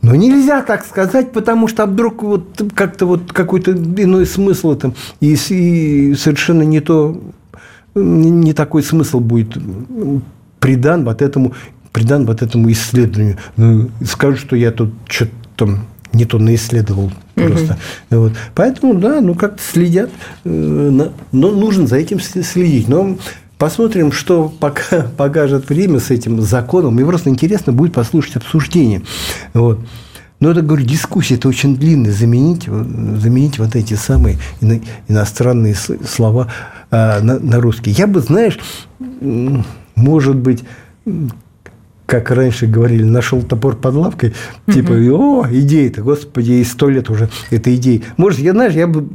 Но 0.00 0.14
нельзя 0.14 0.62
так 0.62 0.84
сказать, 0.84 1.32
потому 1.32 1.68
что 1.68 1.86
вдруг 1.86 2.22
вот 2.22 2.62
как-то 2.74 3.06
вот 3.06 3.32
какой-то 3.32 3.72
иной 3.72 4.26
смысл 4.26 4.74
там, 4.74 4.94
и, 5.20 5.34
и 5.34 6.14
совершенно 6.14 6.62
не 6.62 6.80
то, 6.80 7.20
не 7.94 8.52
такой 8.52 8.82
смысл 8.82 9.20
будет 9.20 9.56
придан 10.60 11.04
вот 11.04 11.22
этому 11.22 11.54
придан 11.92 12.24
вот 12.24 12.42
этому 12.42 12.70
исследованию. 12.72 13.36
Ну, 13.56 13.90
скажу, 14.04 14.36
что 14.36 14.56
я 14.56 14.70
тут 14.70 14.92
что-то 15.08 15.32
там 15.56 15.86
не 16.12 16.24
то 16.24 16.38
наисследовал 16.38 17.10
просто. 17.34 17.78
Угу. 18.10 18.20
Вот. 18.20 18.32
Поэтому, 18.54 18.94
да, 18.94 19.20
ну 19.20 19.34
как-то 19.34 19.62
следят, 19.62 20.10
э, 20.44 20.48
но 20.50 21.50
нужно 21.50 21.86
за 21.86 21.96
этим 21.96 22.20
следить. 22.20 22.88
Но 22.88 23.16
посмотрим, 23.58 24.12
что 24.12 24.48
пока 24.48 25.02
покажет 25.16 25.68
время 25.68 26.00
с 26.00 26.10
этим 26.10 26.40
законом. 26.40 26.94
Мне 26.94 27.04
просто 27.04 27.30
интересно 27.30 27.72
будет 27.72 27.92
послушать 27.92 28.36
обсуждение. 28.36 29.02
Вот. 29.54 29.80
Но 30.42 30.50
это, 30.50 30.60
говорю, 30.60 30.84
дискуссия, 30.84 31.36
это 31.36 31.46
очень 31.46 31.76
длинная. 31.76 32.10
Заменить, 32.10 32.64
заменить 32.64 33.60
вот 33.60 33.76
эти 33.76 33.94
самые 33.94 34.38
иностранные 35.06 35.76
слова 35.76 36.48
а, 36.90 37.20
на, 37.20 37.38
на 37.38 37.60
русский. 37.60 37.92
Я 37.92 38.08
бы, 38.08 38.18
знаешь, 38.18 38.58
может 39.94 40.34
быть, 40.34 40.64
как 42.06 42.32
раньше 42.32 42.66
говорили, 42.66 43.04
нашел 43.04 43.40
топор 43.42 43.76
под 43.76 43.94
лавкой, 43.94 44.34
угу. 44.66 44.72
типа, 44.72 44.92
о, 44.94 45.46
идея-то, 45.48 46.02
господи, 46.02 46.54
и 46.54 46.64
сто 46.64 46.90
лет 46.90 47.08
уже 47.08 47.30
эта 47.50 47.72
идея. 47.76 48.02
Может, 48.16 48.40
я, 48.40 48.50
знаешь, 48.50 48.74
я 48.74 48.88
бы 48.88 49.10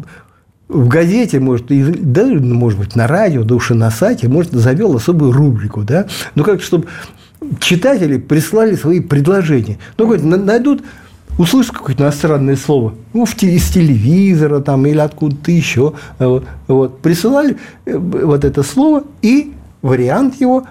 в 0.70 0.88
газете, 0.88 1.42
может, 1.42 1.70
и, 1.74 1.84
да, 1.84 2.26
может 2.26 2.80
быть, 2.80 2.96
на 2.96 3.06
радио, 3.06 3.44
да 3.44 3.56
уж 3.56 3.72
и 3.72 3.74
на 3.74 3.92
сайте, 3.92 4.30
может, 4.30 4.54
завел 4.54 4.96
особую 4.96 5.34
рубрику, 5.34 5.82
да, 5.82 6.08
ну, 6.36 6.46
как 6.46 6.62
чтобы 6.62 6.88
читатели 7.60 8.18
прислали 8.18 8.76
свои 8.76 9.02
предложения. 9.02 9.78
Ну, 9.98 10.06
говорит, 10.06 10.24
найдут 10.24 10.84
услышат 11.38 11.76
какое-то 11.76 12.04
иностранное 12.04 12.56
слово, 12.56 12.94
ну, 13.14 13.26
в, 13.26 13.44
из 13.44 13.70
телевизора 13.70 14.60
там, 14.60 14.86
или 14.86 15.00
откуда-то 15.00 15.52
еще, 15.52 15.94
вот, 16.20 16.46
вот, 16.68 17.02
присылали 17.02 17.58
э, 17.86 17.98
вот 17.98 18.44
это 18.44 18.64
слово, 18.64 19.04
и 19.22 19.54
вариант 19.82 20.40
его 20.42 20.66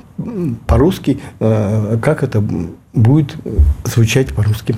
по-русски, 0.66 1.20
э, 1.40 1.98
как 2.02 2.22
это 2.22 2.42
будет 2.92 3.36
звучать 3.84 4.34
по-русски. 4.34 4.76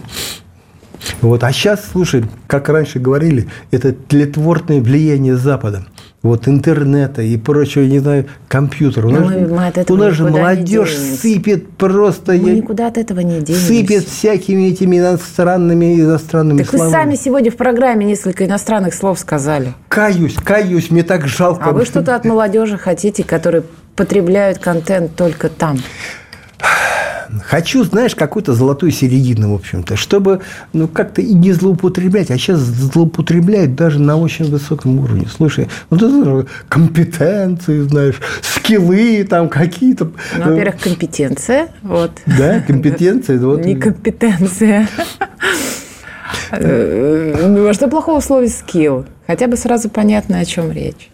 Вот. 1.21 1.45
А 1.45 1.53
сейчас, 1.53 1.89
слушай, 1.93 2.25
как 2.47 2.69
раньше 2.69 2.99
говорили, 2.99 3.49
это 3.71 3.93
тлетворное 3.93 4.81
влияние 4.81 5.37
Запада. 5.37 5.87
Вот 6.21 6.49
интернета 6.49 7.23
и 7.23 7.37
прочего, 7.37 7.85
не 7.85 8.01
знаю, 8.01 8.27
компьютера. 8.49 9.07
У 9.07 9.11
нас, 9.11 9.25
мы, 9.25 9.47
мы 9.47 9.73
у 9.89 9.97
нас 9.97 10.15
же 10.15 10.25
молодежь 10.29 10.97
сыпет 10.97 11.71
просто. 11.71 12.33
Мы 12.33 12.49
я, 12.49 12.55
никуда 12.57 12.89
от 12.89 12.99
этого 12.99 13.21
не 13.21 13.41
денемся. 13.41 13.67
Сыпет 13.67 14.05
всякими 14.05 14.69
этими 14.69 14.99
иностранными, 14.99 16.01
иностранными 16.01 16.59
так 16.59 16.71
словами. 16.71 16.91
Так 16.91 16.99
вы 16.99 17.05
сами 17.05 17.15
сегодня 17.15 17.51
в 17.53 17.57
программе 17.57 18.05
несколько 18.05 18.47
иностранных 18.47 18.95
слов 18.95 19.21
сказали. 19.21 19.75
Каюсь, 19.89 20.35
каюсь, 20.35 20.91
мне 20.91 21.05
так 21.05 21.29
жалко. 21.29 21.67
А 21.67 21.73
вы 21.73 21.85
что-то 21.85 22.17
от 22.17 22.25
молодежи 22.25 22.79
хотите, 22.79 23.23
которые 23.23 23.63
потребляют 23.95 24.59
контент 24.59 25.15
только 25.15 25.49
там? 25.49 25.79
Хочу, 27.45 27.85
знаешь, 27.85 28.15
какую-то 28.15 28.55
золотую 28.55 28.93
середину, 28.93 29.53
в 29.53 29.55
общем-то, 29.55 29.97
чтобы 29.97 30.41
ну, 30.73 30.89
как-то 30.89 31.23
и 31.23 31.35
не 31.35 31.53
злоупотреблять. 31.53 32.31
А 32.31 32.39
сейчас 32.39 32.59
злоупотребляют 32.61 33.75
даже 33.75 34.01
на 34.01 34.17
очень 34.17 34.51
высоком 34.51 34.99
уровне. 34.99 35.27
Слушай, 35.35 35.69
ну 35.91 35.99
ты 35.99 36.49
компетенции, 36.69 37.81
знаешь, 37.83 38.17
скиллы 38.43 39.25
там 39.25 39.49
какие-то. 39.49 40.11
Ну, 40.37 40.51
во-первых, 40.51 40.81
компетенция. 40.81 41.69
Вот. 41.83 42.13
Да, 42.27 42.61
компетенция. 42.61 43.39
Вот. 43.39 43.65
Не 43.65 43.77
компетенция. 43.77 44.89
Э, 46.51 47.47
ну, 47.49 47.73
что 47.73 47.89
плохого 47.89 48.21
в 48.21 48.25
слове 48.25 48.49
скилл? 48.49 49.07
Хотя 49.27 49.47
бы 49.47 49.57
сразу 49.57 49.89
понятно, 49.89 50.39
о 50.39 50.45
чем 50.45 50.73
речь 50.73 51.11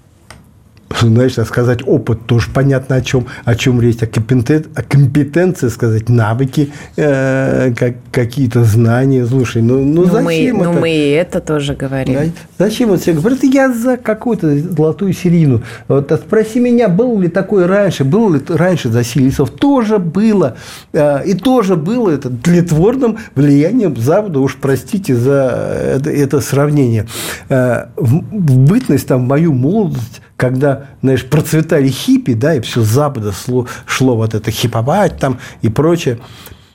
знаешь, 1.01 1.39
а 1.39 1.45
сказать 1.45 1.81
опыт, 1.87 2.27
тоже 2.27 2.49
понятно, 2.53 2.97
о 2.97 3.01
чем, 3.01 3.27
о 3.45 3.55
чем 3.55 3.81
речь, 3.81 4.03
о, 4.03 4.07
компетен, 4.07 4.67
о 4.75 4.83
компетенции 4.83 5.69
сказать, 5.69 6.09
навыки, 6.09 6.73
э, 6.97 7.73
как, 7.77 7.95
какие-то 8.11 8.65
знания. 8.65 9.27
Слушай, 9.27 9.63
ну, 9.63 9.85
ну, 9.85 10.03
ну 10.03 10.05
зачем 10.05 10.25
мы, 10.25 10.35
это? 10.35 10.65
Ну, 10.65 10.73
мы 10.81 10.91
и 10.91 11.11
это 11.11 11.41
тоже 11.41 11.75
говорим. 11.75 12.15
Да? 12.15 12.65
Зачем 12.65 12.91
вот 12.91 13.01
все 13.01 13.13
говорят, 13.13 13.43
я 13.43 13.73
за 13.73 13.97
какую-то 13.97 14.57
золотую 14.59 15.13
середину. 15.13 15.63
Вот, 15.89 16.11
а 16.13 16.17
спроси 16.17 16.61
меня, 16.61 16.89
было 16.89 17.21
ли 17.21 17.29
такое 17.29 17.67
раньше, 17.67 18.05
было 18.05 18.35
ли 18.35 18.41
раньше 18.49 18.91
за 18.91 19.05
Силисов? 19.05 19.51
Тоже 19.51 19.99
было. 19.99 20.57
Э, 20.93 21.25
и 21.25 21.35
тоже 21.35 21.77
было 21.77 22.11
это 22.11 22.31
тлетворным 22.31 23.19
влиянием 23.35 23.97
Запада, 23.97 24.41
уж 24.41 24.57
простите 24.57 25.15
за 25.17 25.97
это, 25.97 26.11
это 26.11 26.41
сравнение. 26.41 27.07
Э, 27.49 27.87
в, 27.97 28.21
в 28.21 28.59
бытность, 28.59 29.07
там, 29.09 29.25
в 29.25 29.29
мою 29.29 29.53
молодость, 29.53 30.21
когда, 30.37 30.87
знаешь, 31.03 31.25
процветали 31.25 31.89
хиппи, 31.89 32.35
да, 32.35 32.55
и 32.55 32.61
все 32.61 32.83
с 32.83 32.87
Запада 32.87 33.33
шло, 33.33 33.67
шло 33.87 34.17
вот 34.17 34.35
это 34.35 34.51
хиповать 34.51 35.19
там 35.19 35.39
и 35.63 35.69
прочее. 35.69 36.19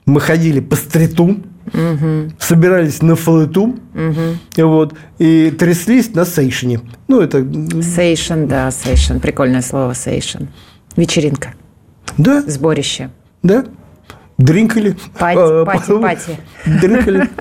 Мы 0.05 0.21
ходили 0.21 0.59
по 0.59 0.75
стриту, 0.75 1.41
угу. 1.73 2.31
собирались 2.39 3.01
на 3.01 3.15
флоту, 3.15 3.75
угу. 3.93 4.65
вот, 4.65 4.95
и 5.19 5.51
тряслись 5.51 6.13
на 6.13 6.25
сейшене. 6.25 6.81
Ну, 7.07 7.19
это... 7.19 7.45
Сейшен, 7.81 8.47
да, 8.47 8.71
сейшен. 8.71 9.19
Прикольное 9.19 9.61
слово 9.61 9.93
сейшен. 9.93 10.47
Вечеринка. 10.95 11.53
Да. 12.17 12.41
Сборище. 12.47 13.09
Да. 13.43 13.65
Дринкали. 14.37 14.95
Пати, 15.17 15.39
а, 15.39 15.65
пати, 15.65 15.93
пати. 15.93 16.37
Дринкали. 16.65 17.27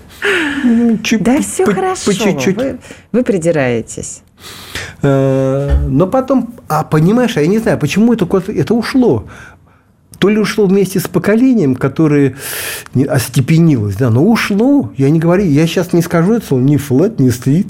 Да 1.21 1.41
все 1.41 1.65
хорошо. 1.65 2.11
Вы 3.13 3.23
придираетесь. 3.23 4.23
Э, 5.03 5.87
но 5.89 6.07
потом, 6.07 6.55
а 6.69 6.85
понимаешь, 6.85 7.37
я 7.37 7.47
не 7.47 7.59
знаю, 7.59 7.79
почему 7.79 8.13
это, 8.13 8.27
это 8.53 8.75
ушло. 8.75 9.27
То 10.19 10.29
ли 10.29 10.39
ушло 10.39 10.67
вместе 10.67 10.99
с 10.99 11.07
поколением, 11.07 11.77
которое 11.77 12.35
остепенилось, 13.09 13.95
да, 13.97 14.11
но 14.11 14.25
ушло. 14.25 14.93
Я 14.97 15.11
не 15.11 15.21
говорю, 15.21 15.45
я 15.45 15.67
сейчас 15.67 15.93
не 15.93 16.03
скажу 16.03 16.35
это 16.35 16.47
слово, 16.47 16.63
ни 16.63 16.77
флет, 16.77 17.21
ни 17.21 17.31
стрит, 17.31 17.69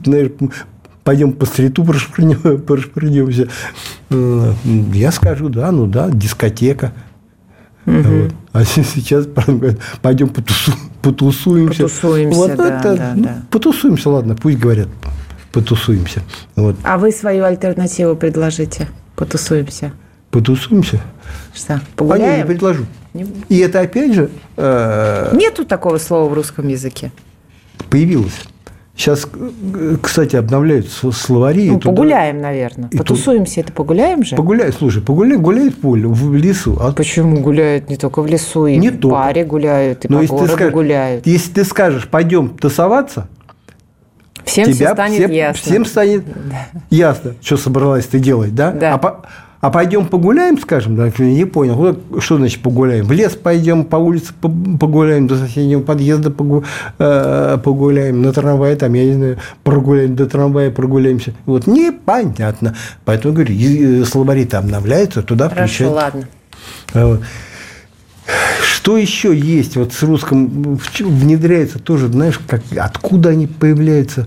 пойдем 1.05 1.33
по 1.33 1.45
стриту 1.45 1.85
прошпрыгнемся. 2.67 3.49
Я 4.11 5.13
скажу, 5.13 5.49
да, 5.51 5.71
ну 5.73 5.87
да, 5.87 6.09
дискотека. 6.11 6.93
Вот. 7.85 8.33
А 8.53 8.65
сейчас 8.65 9.27
говорят, 9.27 9.79
пойдем 10.03 10.29
потусу, 10.29 10.73
потусуемся. 11.03 11.85
Потусуемся, 11.85 12.39
вот 12.39 12.57
да, 12.57 12.79
это, 12.79 12.97
да, 12.97 13.13
ну, 13.17 13.23
да. 13.23 13.43
Потусуемся, 13.51 14.11
ладно, 14.11 14.37
пусть 14.37 14.59
говорят, 14.59 14.89
потусуемся. 15.53 16.23
Вот. 16.57 16.77
А 16.83 16.99
вы 16.99 17.11
свою 17.13 17.45
альтернативу 17.45 18.17
предложите? 18.17 18.89
Потусуемся. 19.17 19.93
Потусуемся. 20.31 21.01
Что, 21.55 21.75
А 21.75 21.77
я 21.77 21.79
не 21.81 21.85
погуляем? 21.97 22.47
предложу. 22.47 22.87
Не- 23.15 23.27
И 23.49 23.59
это 23.59 23.81
опять 23.81 24.15
же 24.15 24.31
э, 24.57 25.31
Нету 25.35 25.65
такого 25.65 25.99
слова 25.99 26.29
в 26.29 26.35
русском 26.35 26.69
языке. 26.69 27.11
появилось. 27.91 28.35
Сейчас, 28.95 29.27
э, 29.33 29.97
кстати, 30.03 30.35
обновляют 30.37 30.89
словари. 30.91 31.71
Ну, 31.71 31.79
туда- 31.79 31.91
погуляем, 31.95 32.41
наверное. 32.41 32.89
и 32.91 32.97
Потусуемся, 32.99 33.61
это 33.61 33.73
погуляем 33.73 34.25
же? 34.25 34.35
Погуляй, 34.37 34.73
слушай, 34.73 35.01
погуляй, 35.01 35.39
гуляет 35.39 35.75
в 35.75 35.79
поле, 35.79 36.07
в 36.09 36.35
лесу. 36.35 36.77
А 36.81 36.93
Почему 36.93 37.41
гуляют 37.41 37.89
не 37.89 37.97
только 37.97 38.23
в 38.23 38.27
лесу, 38.27 38.67
и 38.67 38.77
Не 38.77 38.91
в 38.91 38.99
только. 38.99 39.17
паре 39.17 39.45
гуляют, 39.45 40.05
и 40.05 40.09
Но 40.09 40.21
по 40.21 40.27
городу 40.27 40.53
скажешь- 40.53 40.73
гуляют. 40.73 41.27
Если 41.29 41.53
ты 41.53 41.65
скажешь, 41.65 42.09
пойдем 42.09 42.51
тусоваться, 42.59 43.29
Всем 44.49 44.65
все 44.65 44.75
тебя 44.75 44.93
станет 44.95 45.17
всем, 45.19 45.31
ясно. 45.31 45.63
всем 45.63 45.85
станет 45.87 46.25
ясно, 46.91 47.35
что 47.43 47.57
собралась 47.57 48.07
ты 48.07 48.19
делать, 48.19 48.55
да? 48.55 48.73
Да. 48.73 48.95
А, 48.95 48.99
по- 48.99 49.23
а 49.61 49.71
пойдем 49.71 50.07
погуляем, 50.07 50.57
скажем, 50.59 50.95
да, 50.95 51.07
я 51.07 51.25
не 51.25 51.45
понял, 51.45 51.99
что 52.21 52.37
значит 52.37 52.63
погуляем? 52.63 53.07
В 53.07 53.13
лес 53.13 53.35
пойдем, 53.35 53.85
по 53.85 53.97
улице 53.97 54.33
по- 54.41 54.49
погуляем, 54.49 55.27
до 55.27 55.37
соседнего 55.37 55.81
подъезда 55.83 56.33
э, 56.99 57.59
погуляем, 57.65 58.23
на 58.23 58.33
трамвае, 58.33 58.77
там, 58.77 58.95
я 58.95 59.05
не 59.05 59.15
знаю, 59.15 59.39
прогуляем, 59.65 60.15
до 60.15 60.27
трамвая 60.27 60.71
прогуляемся. 60.71 61.33
Вот 61.45 61.67
непонятно. 61.67 62.77
Поэтому, 63.05 63.35
говорю, 63.35 63.53
и- 63.53 64.01
и 64.01 64.05
словари-то 64.05 64.59
обновляются, 64.59 65.23
туда 65.23 65.49
Хорошо, 65.49 65.91
включают. 65.91 65.95
ладно. 66.95 67.21
Что 68.89 68.97
еще 68.97 69.37
есть 69.39 69.77
вот 69.77 69.93
с 69.93 69.99
чё 70.01 71.09
внедряется 71.11 71.79
тоже, 71.79 72.09
знаешь, 72.09 72.41
как 72.47 72.63
откуда 72.75 73.29
они 73.29 73.47
появляются? 73.47 74.27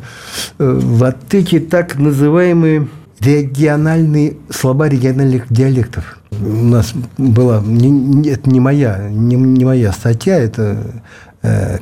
Э, 0.59 0.79
Вот 0.79 1.15
эти 1.31 1.59
так 1.59 1.97
называемые 1.97 2.87
региональные 3.19 4.37
слова 4.51 4.87
региональных 4.87 5.51
диалектов. 5.51 6.19
У 6.29 6.45
нас 6.45 6.93
была 7.17 7.59
не- 7.65 8.29
это 8.29 8.47
не 8.51 8.59
моя 8.59 9.09
не, 9.09 9.35
не 9.35 9.65
моя 9.65 9.91
статья, 9.93 10.37
это 10.37 11.01
э, 11.41 11.79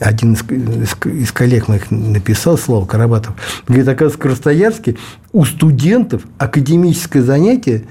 один 0.00 0.32
из, 0.32 0.40
из- 0.48 0.96
из 1.04 1.32
коллег 1.32 1.68
моих 1.68 1.90
написал, 1.90 2.56
Слава 2.56 2.86
Карабатов. 2.86 3.34
Говорит, 3.68 3.86
оказывается, 3.88 4.18
в 4.18 4.22
Красноярске 4.22 4.96
у 5.34 5.44
студентов 5.44 6.22
академическое 6.38 7.22
занятие 7.22 7.82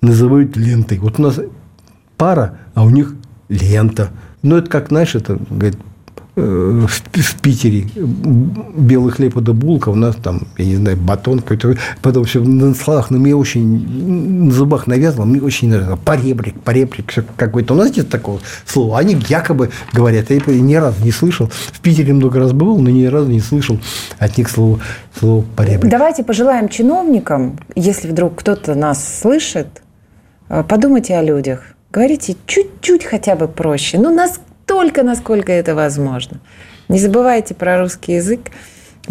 называют 0.00 0.56
лентой. 0.56 0.96
Вот 0.96 1.18
у 1.18 1.22
нас 1.24 1.38
пара, 2.16 2.58
а 2.72 2.84
у 2.84 2.88
них 2.88 3.16
лента. 3.50 4.10
Ну, 4.42 4.56
это 4.56 4.70
как, 4.70 4.88
знаешь, 4.88 5.14
это, 5.14 5.38
говорит, 5.50 5.76
э, 6.36 6.40
в, 6.40 6.88
в 6.88 7.40
Питере 7.42 7.86
белый 7.94 9.12
хлеб 9.12 9.36
это 9.36 9.52
булка, 9.52 9.90
у 9.90 9.94
нас 9.94 10.16
там, 10.16 10.46
я 10.56 10.64
не 10.64 10.76
знаю, 10.76 10.96
батон 10.96 11.40
какой-то. 11.40 11.76
Потом 12.00 12.24
все 12.24 12.42
на 12.42 12.72
словах, 12.74 13.10
но 13.10 13.18
мне 13.18 13.36
очень 13.36 14.46
на 14.46 14.52
зубах 14.52 14.86
навязано, 14.86 15.26
мне 15.26 15.42
очень 15.42 15.68
нравится. 15.68 15.96
Поребрик, 15.96 16.58
поребрик, 16.62 17.10
все 17.10 17.22
какой-то. 17.36 17.74
У 17.74 17.76
нас 17.76 17.94
нет 17.94 18.08
такого 18.08 18.40
слова. 18.64 18.98
Они 18.98 19.18
якобы 19.28 19.70
говорят, 19.92 20.30
я 20.30 20.40
ни 20.46 20.74
разу 20.76 21.04
не 21.04 21.10
слышал. 21.10 21.48
В 21.48 21.80
Питере 21.80 22.14
много 22.14 22.38
раз 22.38 22.52
бывал, 22.52 22.78
но 22.78 22.88
ни 22.88 23.04
разу 23.04 23.28
не 23.28 23.40
слышал 23.40 23.78
от 24.18 24.38
них 24.38 24.48
слова, 24.48 24.78
слова 25.18 25.44
поребрик. 25.56 25.90
Давайте 25.90 26.24
пожелаем 26.24 26.68
чиновникам, 26.70 27.58
если 27.74 28.08
вдруг 28.08 28.36
кто-то 28.36 28.74
нас 28.74 29.20
слышит, 29.20 29.82
э, 30.48 30.62
подумайте 30.66 31.16
о 31.16 31.22
людях. 31.22 31.74
Говорите 31.92 32.36
чуть-чуть 32.46 33.04
хотя 33.04 33.34
бы 33.34 33.48
проще. 33.48 33.98
Ну, 33.98 34.14
настолько, 34.14 35.02
насколько 35.02 35.52
это 35.52 35.74
возможно. 35.74 36.40
Не 36.88 36.98
забывайте 36.98 37.54
про 37.54 37.80
русский 37.80 38.14
язык, 38.14 38.40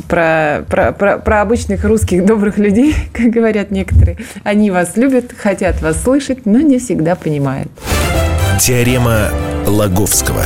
про, 0.07 0.65
про, 0.69 0.93
про, 0.93 1.17
про 1.17 1.41
обычных 1.41 1.83
русских 1.83 2.25
добрых 2.25 2.57
людей, 2.57 2.95
как 3.13 3.27
говорят 3.27 3.71
некоторые. 3.71 4.17
Они 4.43 4.71
вас 4.71 4.95
любят, 4.95 5.33
хотят 5.37 5.81
вас 5.81 6.01
слышать, 6.01 6.45
но 6.45 6.59
не 6.59 6.79
всегда 6.79 7.15
понимают. 7.15 7.69
Теорема 8.59 9.29
Лаговского. 9.65 10.43